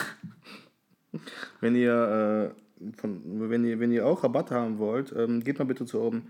[1.61, 2.53] Wenn ihr,
[2.83, 5.99] äh, von, wenn ihr, wenn ihr auch Rabatt haben wollt, ähm, geht mal bitte zu
[5.99, 6.23] eurem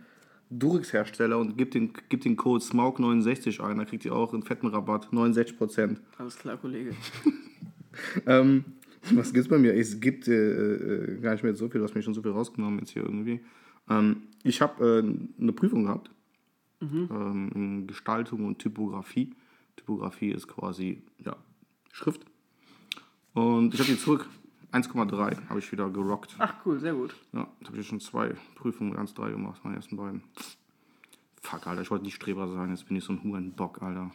[0.51, 4.67] Durix-Hersteller und gebt den, gebt den Code SMAUG69 ein, dann kriegt ihr auch einen fetten
[4.67, 5.97] Rabatt, 69%.
[6.17, 6.93] Alles klar, Kollege.
[8.25, 8.65] Ähm,
[9.11, 9.75] was gibt's bei mir?
[9.75, 12.31] Es gibt äh, äh, gar nicht mehr so viel, du hast mir schon so viel
[12.31, 13.39] rausgenommen jetzt hier irgendwie.
[13.87, 16.09] Ähm, ich habe äh, eine Prüfung gehabt
[16.81, 19.33] ähm, in Gestaltung und Typografie.
[19.75, 21.35] Typografie ist quasi ja,
[21.91, 22.25] Schrift.
[23.33, 24.27] Und ich habe die zurück.
[24.71, 26.35] 1,3 habe ich wieder gerockt.
[26.37, 27.15] Ach cool, sehr gut.
[27.31, 30.23] Ja, jetzt habe ich schon zwei Prüfungen 1,3 gemacht, meine ersten beiden.
[31.41, 34.11] Fuck, Alter, ich wollte nicht Streber sein, jetzt bin ich so ein Hurenbock, Alter.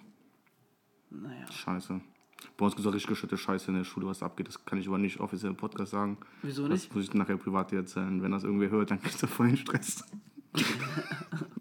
[1.11, 1.51] Naja.
[1.51, 2.01] Scheiße.
[2.57, 4.49] Bei uns gibt es richtig geschütte Scheiße in der Schule, was da abgeht.
[4.49, 6.19] Das kann ich aber nicht offiziell im Podcast sagen.
[6.43, 6.95] Wieso Das nicht?
[6.95, 8.23] muss ich nachher privat erzählen.
[8.23, 10.05] Wenn das irgendwer hört, dann kriegst du vorhin Stress.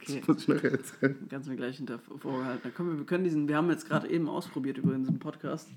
[0.02, 0.20] Okay.
[0.22, 1.28] Das muss ich nachher erzählen.
[1.30, 2.62] Kannst du mir gleich hinter vorgehalten.
[2.64, 5.70] Dann können wir, wir können diesen, wir haben jetzt gerade eben ausprobiert übrigens im Podcast,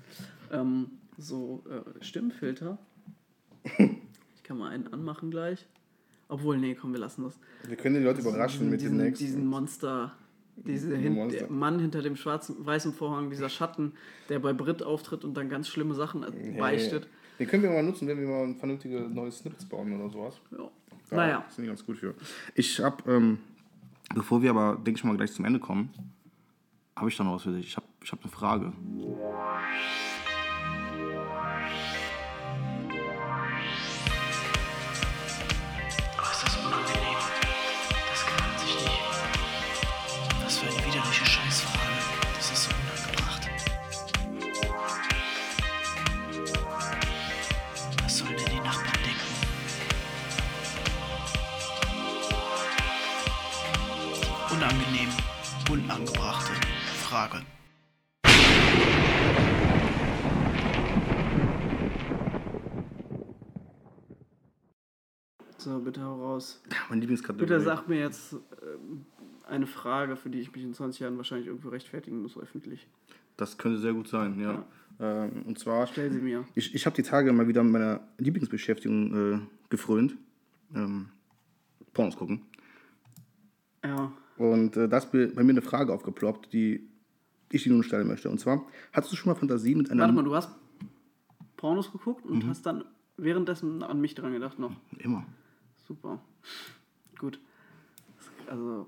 [0.51, 0.87] ähm,
[1.17, 2.77] so äh, Stimmfilter.
[4.35, 5.65] Ich kann mal einen anmachen gleich.
[6.27, 7.39] Obwohl, nee, komm, wir lassen das.
[7.65, 9.23] Wir können die Leute überraschen mit diesen, dem nächsten.
[9.25, 10.13] diesen Monster,
[10.55, 13.93] diese hin, Mann hinter dem schwarzen, weißen Vorhang, dieser Schatten,
[14.29, 17.07] der bei Brit auftritt und dann ganz schlimme Sachen äh, beichtet.
[17.39, 20.39] Den können wir mal nutzen, wenn wir mal ein vernünftige neues Snippets bauen oder sowas.
[20.51, 20.69] Ja.
[21.09, 22.13] Da Naja, sind die ganz gut für.
[22.55, 23.39] Ich habe, ähm,
[24.13, 25.89] bevor wir aber, denke ich mal, gleich zum Ende kommen,
[26.95, 27.67] habe ich da noch was für dich.
[27.67, 28.73] Ich habe ich hab eine Frage.
[57.13, 57.45] Frage.
[65.59, 66.59] so, bitte hau raus.
[66.89, 67.47] Mein Lieblingskategorie.
[67.47, 69.05] Bitte sag mir jetzt ähm,
[69.47, 72.87] eine Frage, für die ich mich in 20 Jahren wahrscheinlich irgendwo rechtfertigen muss, öffentlich.
[73.37, 74.65] Das könnte sehr gut sein, ja.
[74.99, 76.45] Ähm, und zwar, Stell sie mir.
[76.55, 79.39] ich, ich habe die Tage mal wieder mit meiner Lieblingsbeschäftigung äh,
[79.69, 80.15] gefrönt.
[80.73, 81.09] Ähm,
[81.93, 82.41] Pornos gucken.
[83.83, 84.11] Ja.
[84.37, 86.89] Und äh, da ist bei mir eine Frage aufgeploppt, die
[87.53, 88.29] ich dir nun stellen möchte.
[88.29, 90.01] Und zwar, hattest du schon mal Fantasie mit einer...
[90.01, 90.49] Warte mal, du hast
[91.57, 92.31] Pornos geguckt Mhm.
[92.31, 92.83] und hast dann
[93.17, 94.71] währenddessen an mich dran gedacht noch.
[94.97, 95.25] Immer.
[95.87, 96.19] Super.
[97.17, 97.39] Gut.
[98.47, 98.87] Also,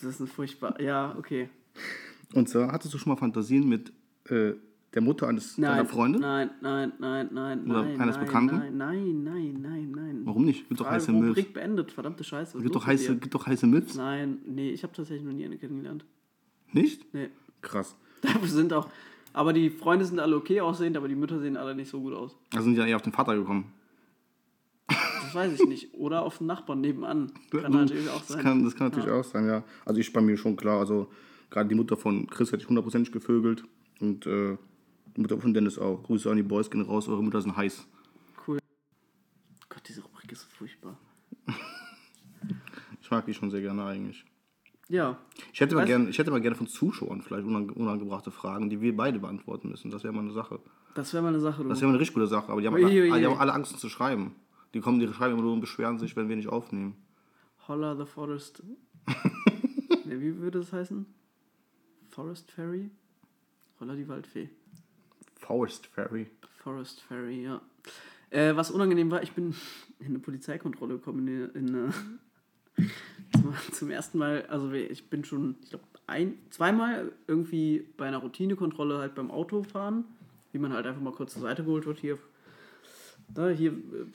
[0.00, 0.80] das ist ein furchtbar.
[0.80, 1.48] Ja, okay.
[2.34, 3.92] Und zwar, hattest du schon mal Fantasien mit
[4.30, 4.52] äh,
[4.94, 6.18] der Mutter eines deiner Freunde?
[6.18, 8.00] Nein, nein, nein, nein, Oder nein.
[8.00, 8.56] eines nein, Bekannten?
[8.56, 10.20] Nein, nein, nein, nein, nein.
[10.24, 10.68] Warum nicht?
[10.68, 11.36] Gibt doch heiße Milfs.
[11.38, 11.92] Rubrik beendet.
[11.92, 12.58] Verdammte Scheiße.
[12.58, 13.94] Gibt doch, heiße, gibt doch heiße Milfs.
[13.96, 16.04] Nein, nee, ich habe tatsächlich noch nie eine kennengelernt.
[16.72, 17.12] Nicht?
[17.12, 17.28] Nee.
[17.62, 17.96] Krass.
[18.22, 18.88] Dafür sind auch.
[19.32, 22.14] Aber die Freunde sind alle okay aussehend, aber die Mütter sehen alle nicht so gut
[22.14, 22.36] aus.
[22.50, 23.72] Da sind ja eher auf den Vater gekommen.
[24.88, 25.94] Das weiß ich nicht.
[25.94, 27.30] Oder auf den Nachbarn nebenan.
[27.50, 28.42] Kann natürlich auch Das sein.
[28.42, 29.62] kann, das kann natürlich auch sein, ja.
[29.84, 30.80] Also ich bei mir schon klar.
[30.80, 31.08] Also
[31.50, 33.64] gerade die Mutter von Chris hätte ich hundertprozentig gevögelt.
[34.00, 34.56] Und äh,
[35.14, 36.02] die Mutter von Dennis auch.
[36.02, 37.86] Grüße an die Boys, gehen raus, eure Mütter sind heiß.
[38.46, 38.58] Cool.
[39.68, 40.98] Gott, diese Rubrik ist so furchtbar.
[43.00, 44.24] Ich mag die schon sehr gerne eigentlich.
[44.88, 45.18] Ja.
[45.52, 48.70] Ich hätte, mal Weißt- gerne, ich hätte mal gerne von Zuschauern vielleicht unange unangebrachte Fragen,
[48.70, 49.90] die wir beide beantworten müssen.
[49.90, 50.60] Das wäre mal eine Sache.
[50.94, 51.68] Das wäre mal eine Sache, du.
[51.68, 52.50] Das wäre mal eine richtig gute Sache.
[52.50, 53.18] Aber die haben, Ui, ui, alle, ui.
[53.20, 54.34] die haben alle Angst, uns zu schreiben.
[54.74, 56.94] Die kommen, die schreiben immer nur und beschweren sich, wenn wir nicht aufnehmen.
[57.68, 58.62] Holla the Forest.
[60.06, 61.04] nee, wie würde es heißen?
[62.10, 62.90] Forest Fairy?
[63.80, 64.48] Holla die Waldfee.
[65.36, 66.26] Forest Fairy.
[66.62, 67.60] Forest Fairy, ja.
[68.30, 69.54] Äh, was unangenehm war, ich bin
[70.00, 71.94] in eine Polizeikontrolle gekommen, in, in eine,
[73.32, 78.18] zum, zum ersten Mal, also ich bin schon, ich glaube, ein, zweimal irgendwie bei einer
[78.18, 80.04] Routinekontrolle halt beim Autofahren,
[80.52, 82.18] wie man halt einfach mal kurz zur Seite geholt wird, hier,
[83.28, 84.06] da, hier äh,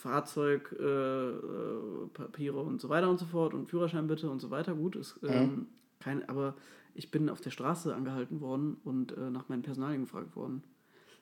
[0.00, 4.50] Fahrzeug, äh, äh, Papiere und so weiter und so fort und Führerschein bitte und so
[4.50, 5.66] weiter, gut, ist ähm,
[5.98, 6.54] kein, aber
[6.94, 10.62] ich bin auf der Straße angehalten worden und äh, nach meinen Personalien gefragt worden.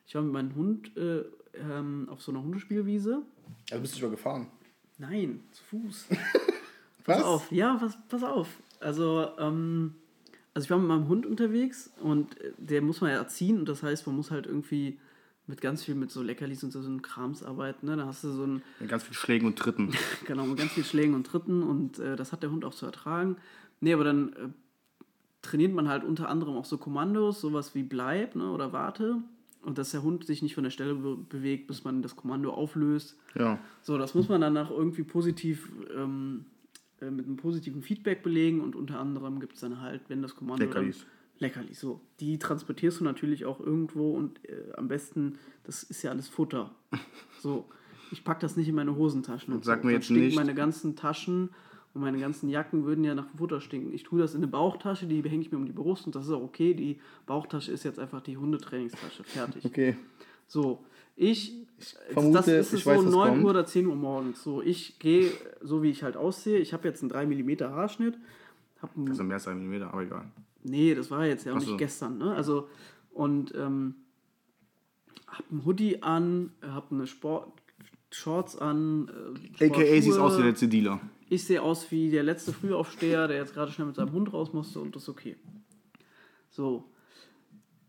[0.07, 1.25] Ich war mit meinem Hund äh,
[1.55, 3.23] ähm, auf so einer Hundespielwiese.
[3.71, 4.47] Also bist du schon gefahren?
[4.97, 6.07] Nein, zu Fuß.
[7.09, 7.17] Was?
[7.17, 8.49] Pass auf, ja, pass, pass auf.
[8.81, 9.95] Also, ähm,
[10.53, 13.69] also ich war mit meinem Hund unterwegs und äh, der muss man ja erziehen und
[13.69, 14.99] das heißt, man muss halt irgendwie
[15.47, 17.87] mit ganz viel mit so Leckerlis und so, so einem Krams arbeiten.
[17.87, 17.97] Ne?
[17.97, 19.95] Da hast du so ein, Mit ganz viel Schlägen und Tritten.
[20.27, 22.85] genau, mit ganz viel Schlägen und Tritten und äh, das hat der Hund auch zu
[22.85, 23.37] ertragen.
[23.81, 24.49] Nee, aber dann äh,
[25.41, 29.23] trainiert man halt unter anderem auch so Kommandos, sowas wie bleib ne, oder warte.
[29.63, 32.53] Und dass der Hund sich nicht von der Stelle be bewegt, bis man das Kommando
[32.53, 33.17] auflöst.
[33.35, 33.59] Ja.
[33.81, 36.45] So, das muss man danach irgendwie positiv ähm,
[37.01, 40.35] äh, mit einem positiven Feedback belegen und unter anderem gibt es dann halt, wenn das
[40.35, 40.65] Kommando.
[40.65, 40.99] Leckerlis.
[41.01, 41.09] Dann,
[41.41, 42.01] Leckerlis, so.
[42.21, 46.75] Die transportierst du natürlich auch irgendwo und äh, am besten, das ist ja alles Futter.
[47.41, 47.67] So.
[48.11, 49.53] Ich packe das nicht in meine Hosentaschen.
[49.55, 49.87] Und Sag so.
[49.87, 51.51] mir jetzt stinken nicht- meine ganzen Taschen
[51.95, 53.93] und meine ganzen Jacken würden ja nach Futter stinken.
[53.93, 56.25] Ich tue das in eine Bauchtasche, die hänge ich mir um die Brust und das
[56.27, 56.75] ist auch okay.
[56.75, 59.23] Die Bauchtasche ist jetzt einfach die Hundetrainingstasche.
[59.25, 59.65] Fertig.
[59.65, 59.97] Okay.
[60.47, 60.83] So,
[61.19, 61.53] ich,
[62.13, 63.45] vermute, das ist ich es weiß, so was 9 kommt.
[63.45, 64.43] Uhr oder 10 Uhr morgens.
[64.43, 68.19] So, ich gehe, so wie ich halt aussehe, ich habe jetzt einen 3 mm Haarschnitt,
[68.95, 70.25] sind mehr als 3 mm, aber egal.
[70.63, 71.67] nee, das war jetzt ja auch so.
[71.67, 72.35] nicht gestern, ne?
[72.35, 72.69] Also,
[73.13, 73.97] und ähm,
[75.27, 77.53] hab ein Hoodie an, hab eine Sport
[78.11, 79.11] Shorts an.
[79.59, 81.01] Äh, AKA siehst aus wie der letzte Dealer.
[81.29, 84.53] Ich sehe aus wie der letzte Frühaufsteher, der jetzt gerade schnell mit seinem Hund raus
[84.53, 85.37] musste und das ist okay.
[86.49, 86.85] So.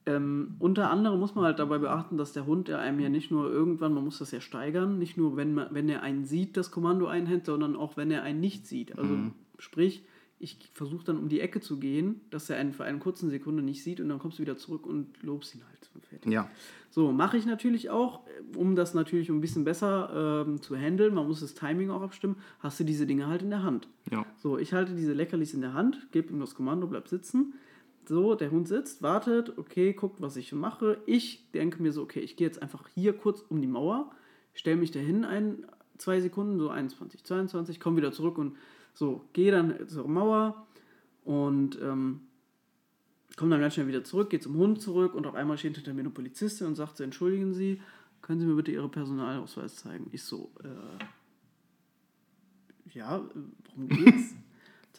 [0.05, 3.31] Ähm, unter anderem muss man halt dabei beachten, dass der Hund ja einem ja nicht
[3.31, 6.57] nur irgendwann, man muss das ja steigern, nicht nur wenn, man, wenn er einen sieht,
[6.57, 8.97] das Kommando einhält, sondern auch wenn er einen nicht sieht.
[8.97, 9.15] Also
[9.57, 10.03] sprich,
[10.39, 13.61] ich versuche dann um die Ecke zu gehen, dass er einen für eine kurze Sekunde
[13.61, 15.79] nicht sieht und dann kommst du wieder zurück und lobst ihn halt.
[16.09, 16.31] Fertig.
[16.31, 16.49] Ja.
[16.89, 21.13] So, mache ich natürlich auch, äh, um das natürlich ein bisschen besser ähm, zu handeln.
[21.13, 22.37] Man muss das Timing auch abstimmen.
[22.59, 23.87] Hast du diese Dinge halt in der Hand.
[24.11, 24.25] Ja.
[24.37, 27.53] So, ich halte diese Leckerlis in der Hand, gebe ihm das Kommando, bleib sitzen.
[28.05, 30.99] So, der Hund sitzt, wartet, okay, guckt, was ich mache.
[31.05, 34.11] Ich denke mir so, okay, ich gehe jetzt einfach hier kurz um die Mauer,
[34.53, 35.65] stelle mich dahin ein,
[35.97, 38.57] zwei Sekunden, so 21, 22, komme wieder zurück und
[38.93, 40.65] so, gehe dann zur Mauer
[41.23, 42.21] und ähm,
[43.35, 45.93] komme dann ganz schnell wieder zurück, gehe zum Hund zurück und auf einmal steht hinter
[45.93, 47.81] mir eine Polizistin und sagt so, entschuldigen Sie,
[48.21, 50.07] können Sie mir bitte Ihre Personalausweis zeigen?
[50.11, 51.03] Ich so, äh,
[52.97, 53.23] ja,
[53.75, 54.35] worum geht's?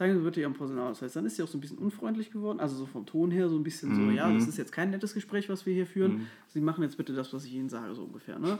[0.01, 1.13] Zeigen Sie bitte Ihren Personalausweis.
[1.13, 3.57] Dann ist sie auch so ein bisschen unfreundlich geworden, also so vom Ton her so
[3.57, 6.27] ein bisschen so, ja, das ist jetzt kein nettes Gespräch, was wir hier führen.
[6.49, 8.39] Sie machen jetzt bitte das, was ich Ihnen sage, so ungefähr.
[8.39, 8.59] Ne?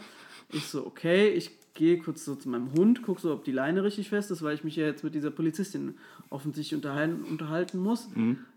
[0.53, 3.83] Ich so, okay, ich gehe kurz so zu meinem Hund, gucke so, ob die Leine
[3.83, 5.95] richtig fest ist, weil ich mich ja jetzt mit dieser Polizistin
[6.29, 8.11] offensichtlich unterhalten, unterhalten muss.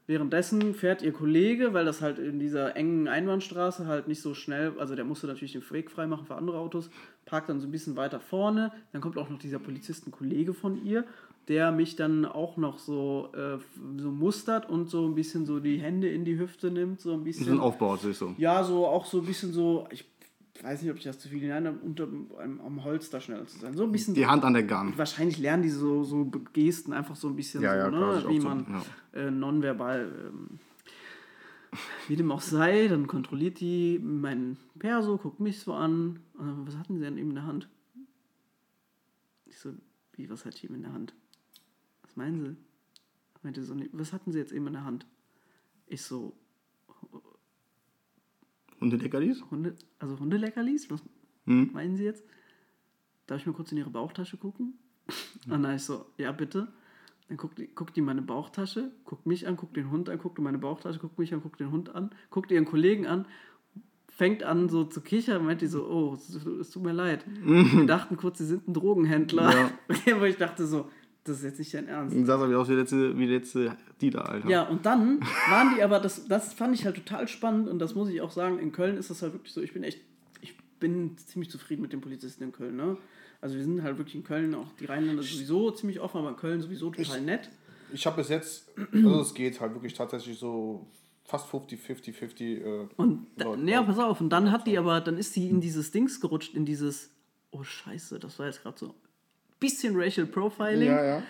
[0.05, 4.73] Währenddessen fährt ihr Kollege, weil das halt in dieser engen Einbahnstraße halt nicht so schnell,
[4.77, 6.89] also der musste natürlich den Weg freimachen für andere Autos,
[7.23, 8.73] parkt dann so ein bisschen weiter vorne.
[8.91, 11.05] Dann kommt auch noch dieser Polizistenkollege von ihr,
[11.48, 13.58] der mich dann auch noch so, äh,
[13.98, 17.24] so mustert und so ein bisschen so die Hände in die Hüfte nimmt, so ein
[17.24, 17.46] bisschen.
[17.46, 18.34] So ein Aufbau, siehst du.
[18.38, 20.06] Ja, so auch so ein bisschen so, ich
[20.62, 23.60] weiß nicht, ob ich das zu viel hinein, unter am, am Holz da schneller zu
[23.60, 23.76] sein.
[23.76, 24.14] So ein bisschen.
[24.14, 24.94] Die Hand an der Gun.
[24.96, 28.26] Wahrscheinlich lernen die so, so Gesten einfach so ein bisschen Ja, so, ja, klar, ne?
[28.26, 28.66] auch wie so, man
[29.14, 29.20] ja.
[29.20, 30.12] äh, nonverbal.
[30.28, 30.60] Ähm,
[32.08, 36.20] wie dem auch sei, dann kontrolliert die meinen Perso, guckt mich so an.
[36.36, 37.68] Äh, was hatten sie denn eben in der Hand?
[39.46, 39.72] Ich so,
[40.14, 41.14] wie, was hat die eben in der Hand?
[42.14, 42.55] Was meinen sie?
[43.41, 45.07] Meinte so, was hatten sie jetzt eben in der Hand?
[45.88, 46.34] Ich so,
[48.80, 49.43] Hundeleckerlis?
[49.49, 50.91] Hunde, also Hundeleckerlis?
[50.91, 51.01] Was
[51.45, 51.72] Hm?
[51.74, 52.24] meinen Sie jetzt?
[53.26, 54.78] Darf ich mal kurz in Ihre Bauchtasche gucken?
[55.49, 56.68] Und dann ich so, ja bitte.
[57.28, 60.38] Dann guckt die, guckt die meine Bauchtasche, guckt mich an, guckt den Hund an, guckt
[60.38, 63.26] in meine Bauchtasche, guckt mich an, guckt den Hund an, guckt ihren Kollegen an,
[64.09, 67.26] fängt an so zu kichern, meint die so, oh, es, es tut mir leid.
[67.43, 69.72] Wir dachten kurz, sie sind ein Drogenhändler.
[70.05, 70.20] Ja.
[70.20, 70.89] Wo ich dachte so,
[71.24, 72.15] das ist jetzt nicht dein Ernst.
[72.26, 74.49] Sah aber aus wie der letzte, wie der letzte Dealer, Alter.
[74.49, 75.19] Ja, und dann
[75.49, 78.32] waren die aber, das, das fand ich halt total spannend und das muss ich auch
[78.32, 80.01] sagen, in Köln ist das halt wirklich so, ich bin echt,
[80.41, 82.97] ich bin ziemlich zufrieden mit den Polizisten in Köln, ne?
[83.39, 86.38] Also wir sind halt wirklich in Köln, auch die Rheinländer sowieso ziemlich offen, aber in
[86.38, 87.49] Köln sowieso total nett.
[87.91, 90.88] Ich habe bis jetzt, also es geht halt wirklich tatsächlich so
[91.26, 92.61] fast 50, 50, 50.
[92.61, 95.61] Äh, Und da, nee, pass auf, und dann hat die aber, dann ist sie in
[95.61, 97.11] dieses Dings gerutscht, in dieses,
[97.51, 98.95] oh scheiße, das war jetzt gerade so
[99.64, 100.89] bisschen Racial Profiling.
[100.89, 101.24] Ja, ja.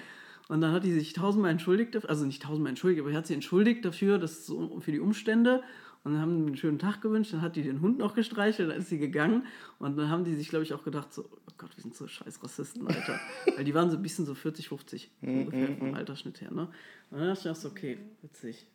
[0.49, 3.35] Und dann hat die sich tausendmal entschuldigt, also nicht tausendmal entschuldigt, aber sie hat sich
[3.35, 5.63] entschuldigt dafür, dass für die Umstände.
[6.03, 8.77] Und dann haben einen schönen Tag gewünscht, dann hat die den Hund noch gestreichelt, dann
[8.77, 9.45] ist sie gegangen.
[9.79, 12.07] Und dann haben die sich, glaube ich, auch gedacht, so, oh Gott, wir sind so
[12.07, 13.17] scheiß Rassisten, Alter.
[13.55, 16.51] Weil die waren so ein bisschen so 40, 50 ungefähr vom Altersschnitt her.
[16.51, 16.67] Ne?
[17.09, 18.65] Und dann dachte ich so, okay, witzig.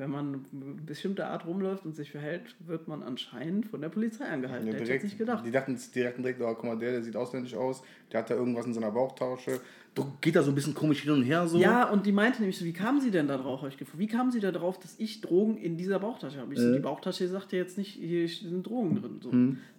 [0.00, 4.24] Wenn man eine bestimmte Art rumläuft und sich verhält, wird man anscheinend von der Polizei
[4.24, 4.66] angehalten.
[4.66, 5.44] Ja, direkt, nicht gedacht.
[5.44, 8.30] Die dachten, die dachten direkt, oh, guck mal, der, der sieht ausländisch aus, der hat
[8.30, 9.60] da irgendwas in seiner Bauchtasche.
[9.94, 11.58] Du geht da so ein bisschen komisch hin und her so.
[11.58, 13.62] Ja, und die meinte nämlich so, wie kamen sie denn da drauf?
[13.68, 13.98] Ich gefragt.
[13.98, 16.54] Wie kamen sie da drauf, dass ich Drogen in dieser Bauchtasche habe?
[16.54, 19.20] Ich so, die Bauchtasche sagt ja jetzt nicht, hier sind Drogen drin.
[19.20, 19.30] So.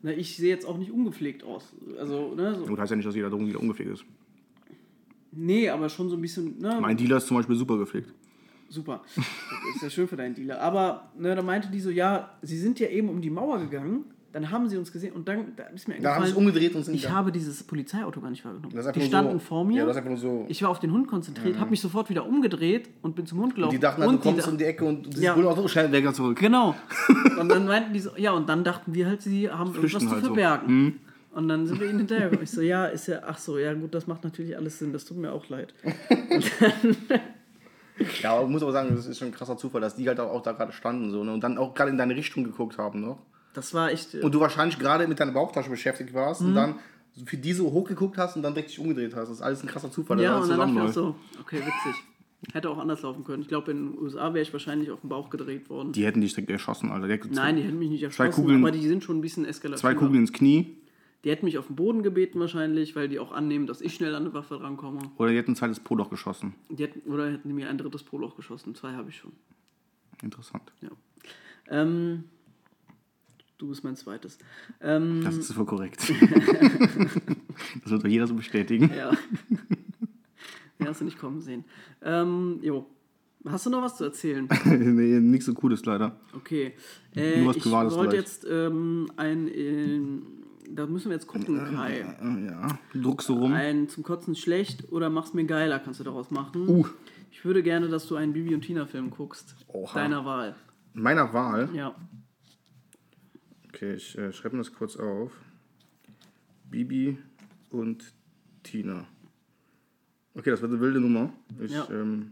[0.03, 1.73] Na, ich sehe jetzt auch nicht ungepflegt aus.
[1.97, 2.67] Also, ne, so.
[2.67, 4.05] Gut, heißt ja nicht, dass jeder Drogendealer ungepflegt ist.
[5.31, 8.13] Nee, aber schon so ein bisschen, ne, Mein Dealer ist zum Beispiel super gepflegt.
[8.71, 9.01] Super.
[9.15, 10.59] Das ist ja schön für deinen Dealer.
[10.61, 14.05] Aber ne, da meinte die so, ja, sie sind ja eben um die Mauer gegangen,
[14.33, 16.83] dann haben sie uns gesehen und dann da ist mir Da haben sie umgedreht und
[16.85, 17.17] sind ich gegangen.
[17.17, 18.73] habe dieses Polizeiauto gar nicht wahrgenommen.
[18.95, 19.85] Die standen so, vor mir.
[19.85, 20.45] Ja, so.
[20.47, 23.55] Ich war auf den Hund konzentriert, habe mich sofort wieder umgedreht und bin zum Hund
[23.55, 23.75] gelaufen.
[23.75, 25.35] die dachten, halt, und du kommst da- um die Ecke und sie Ja.
[25.35, 26.39] auch so Schnell weg zurück.
[26.39, 26.73] Genau.
[27.41, 29.99] Und dann meinten die so, ja, und dann dachten wir halt, sie haben irgendwas Flüchten
[30.07, 30.27] zu halt so.
[30.27, 30.99] verbergen.
[31.33, 32.43] Und dann sind wir ihnen hinterhergekommen.
[32.43, 35.05] Ich so, ja, ist ja, ach so, ja gut, das macht natürlich alles Sinn, das
[35.05, 35.73] tut mir auch leid.
[38.21, 40.19] Ja, aber ich muss aber sagen, das ist schon ein krasser Zufall, dass die halt
[40.19, 41.33] auch, da gerade standen so, ne?
[41.33, 43.19] und dann auch gerade in deine Richtung geguckt haben noch.
[43.53, 44.13] Das war echt.
[44.15, 46.47] äh, Und du wahrscheinlich gerade mit deiner Bauchtasche beschäftigt warst Mhm.
[46.47, 46.75] und dann
[47.25, 49.27] für die so hochgeguckt hast und dann direkt dich umgedreht hast.
[49.29, 50.17] Das ist alles ein krasser Zufall.
[50.17, 52.01] dass ja, und dann dachte ich auch so, okay, witzig.
[52.53, 53.43] Hätte auch anders laufen können.
[53.43, 55.91] Ich glaube, in den USA wäre ich wahrscheinlich auf den Bauch gedreht worden.
[55.91, 57.07] Die hätten dich direkt erschossen, Alter.
[57.07, 59.81] Der- Nein, die hätten mich nicht erschossen, Kugeln- aber die sind schon ein bisschen eskalativ.
[59.81, 60.77] Zwei Kugeln ins Knie.
[61.23, 64.15] Die hätten mich auf den Boden gebeten wahrscheinlich, weil die auch annehmen, dass ich schnell
[64.15, 64.99] an eine Waffe rankomme.
[65.17, 66.55] Oder die hätten ein zweites Poloch geschossen.
[66.69, 68.73] Die hätten, oder hätten die mir ein drittes Poloch geschossen.
[68.73, 69.31] Zwei habe ich schon.
[70.23, 70.71] Interessant.
[70.81, 70.89] Ja.
[71.69, 72.23] Ähm,
[73.59, 74.39] du bist mein zweites.
[74.81, 76.01] Ähm, Das ist voll korrekt.
[77.83, 78.89] das wird doch jeder so bestätigen.
[78.95, 79.11] ja.
[80.79, 81.65] ja, hast du nicht kommen sehen.
[82.01, 82.87] Ähm, jo.
[83.45, 84.47] Hast du noch was zu erzählen?
[84.65, 86.19] nee, nichts so Cooles leider.
[86.35, 86.73] Okay.
[87.15, 88.21] Äh, Nur was ich Privates wollte gleich.
[88.21, 89.47] jetzt ähm, ein.
[89.47, 90.21] ähm,
[90.75, 91.99] da müssen wir jetzt gucken, Kai.
[91.99, 92.79] Äh, Ja.
[92.93, 93.53] Druckst du rum?
[93.53, 96.67] Ein zum Kotzen schlecht oder mach's mir geiler, kannst du daraus machen.
[96.67, 96.85] Uh.
[97.31, 99.55] Ich würde gerne, dass du einen Bibi und Tina-Film guckst.
[99.67, 99.93] Oha.
[99.93, 100.55] Deiner Wahl.
[100.93, 101.69] Meiner Wahl.
[101.73, 101.95] Ja.
[103.69, 105.31] Okay, ich äh, schreibe mir das kurz auf.
[106.69, 107.17] Bibi
[107.69, 108.03] und
[108.63, 109.05] Tina.
[110.35, 111.31] Okay, das wird eine wilde Nummer.
[111.59, 111.87] Ich, Ja.
[111.89, 112.31] ähm,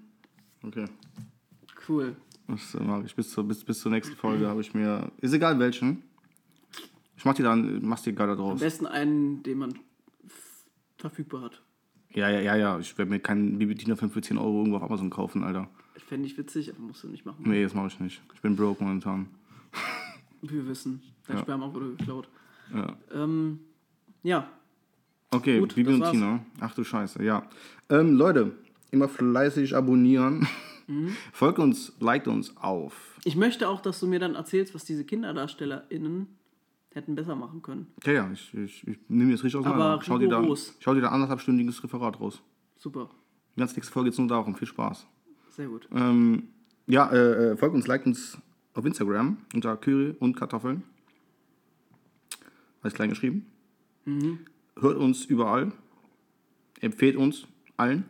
[0.64, 0.86] okay.
[1.88, 2.16] Cool.
[2.48, 3.16] Das äh, mache ich.
[3.16, 5.12] Bis zur, bis, bis zur nächsten Folge habe ich mir.
[5.22, 6.04] Ist egal welchen.
[7.20, 8.60] Ich mach die dann, mach's dir geiler Am draus.
[8.62, 9.74] besten einen, den man
[10.98, 11.62] verfügbar hat.
[12.14, 12.80] Ja, ja, ja, ja.
[12.80, 15.70] Ich werde mir keinen Bibi Tina Film für 10 Euro irgendwo auf Amazon kaufen, Alter.
[16.08, 17.44] Fände ich witzig, aber musst du nicht machen.
[17.46, 18.22] Nee, das mache ich nicht.
[18.34, 19.28] Ich bin broke momentan.
[20.42, 21.02] Wir wissen.
[21.28, 21.42] Dein Ja.
[21.44, 22.30] Sperma wurde geklaut.
[22.74, 22.96] Ja.
[23.14, 23.60] Ähm,
[24.24, 24.50] ja.
[25.32, 26.10] Okay, Gut, Bibi und.
[26.10, 26.40] Tina.
[26.62, 27.46] Ach du Scheiße, ja.
[27.90, 28.54] Ähm, Leute,
[28.92, 30.48] immer fleißig abonnieren.
[30.88, 31.16] Mhm.
[31.34, 33.20] Folgt uns, liked uns auf.
[33.26, 36.28] Ich möchte auch, dass du mir dann erzählst, was diese KinderdarstellerInnen
[37.00, 37.88] hätten besser machen können.
[38.04, 39.86] Ja, ja, ich, ich, ich nehme jetzt richtig auseinander.
[39.86, 40.44] Aber schau, dir da,
[40.80, 42.42] schau dir da anderthalbstündiges Referat raus.
[42.78, 43.10] Super.
[43.56, 44.56] Die ganze nächste Folge jetzt nur darum.
[44.56, 45.08] Viel Spaß.
[45.50, 45.88] Sehr gut.
[45.94, 46.50] Ähm,
[46.88, 48.38] ja, äh, äh, folgt uns, liked uns
[48.74, 50.84] auf Instagram unter Curry und Kartoffeln.
[52.82, 53.46] Alles klein geschrieben.
[54.06, 54.40] Mhm.
[54.80, 55.72] Hört uns überall.
[56.80, 58.06] Empfehlt uns allen.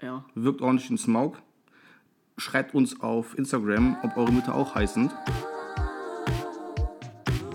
[0.00, 0.24] Ja.
[0.34, 1.40] Wirkt ordentlich den Smaug.
[2.36, 5.10] Schreibt uns auf Instagram, ob eure Mütter auch heißen.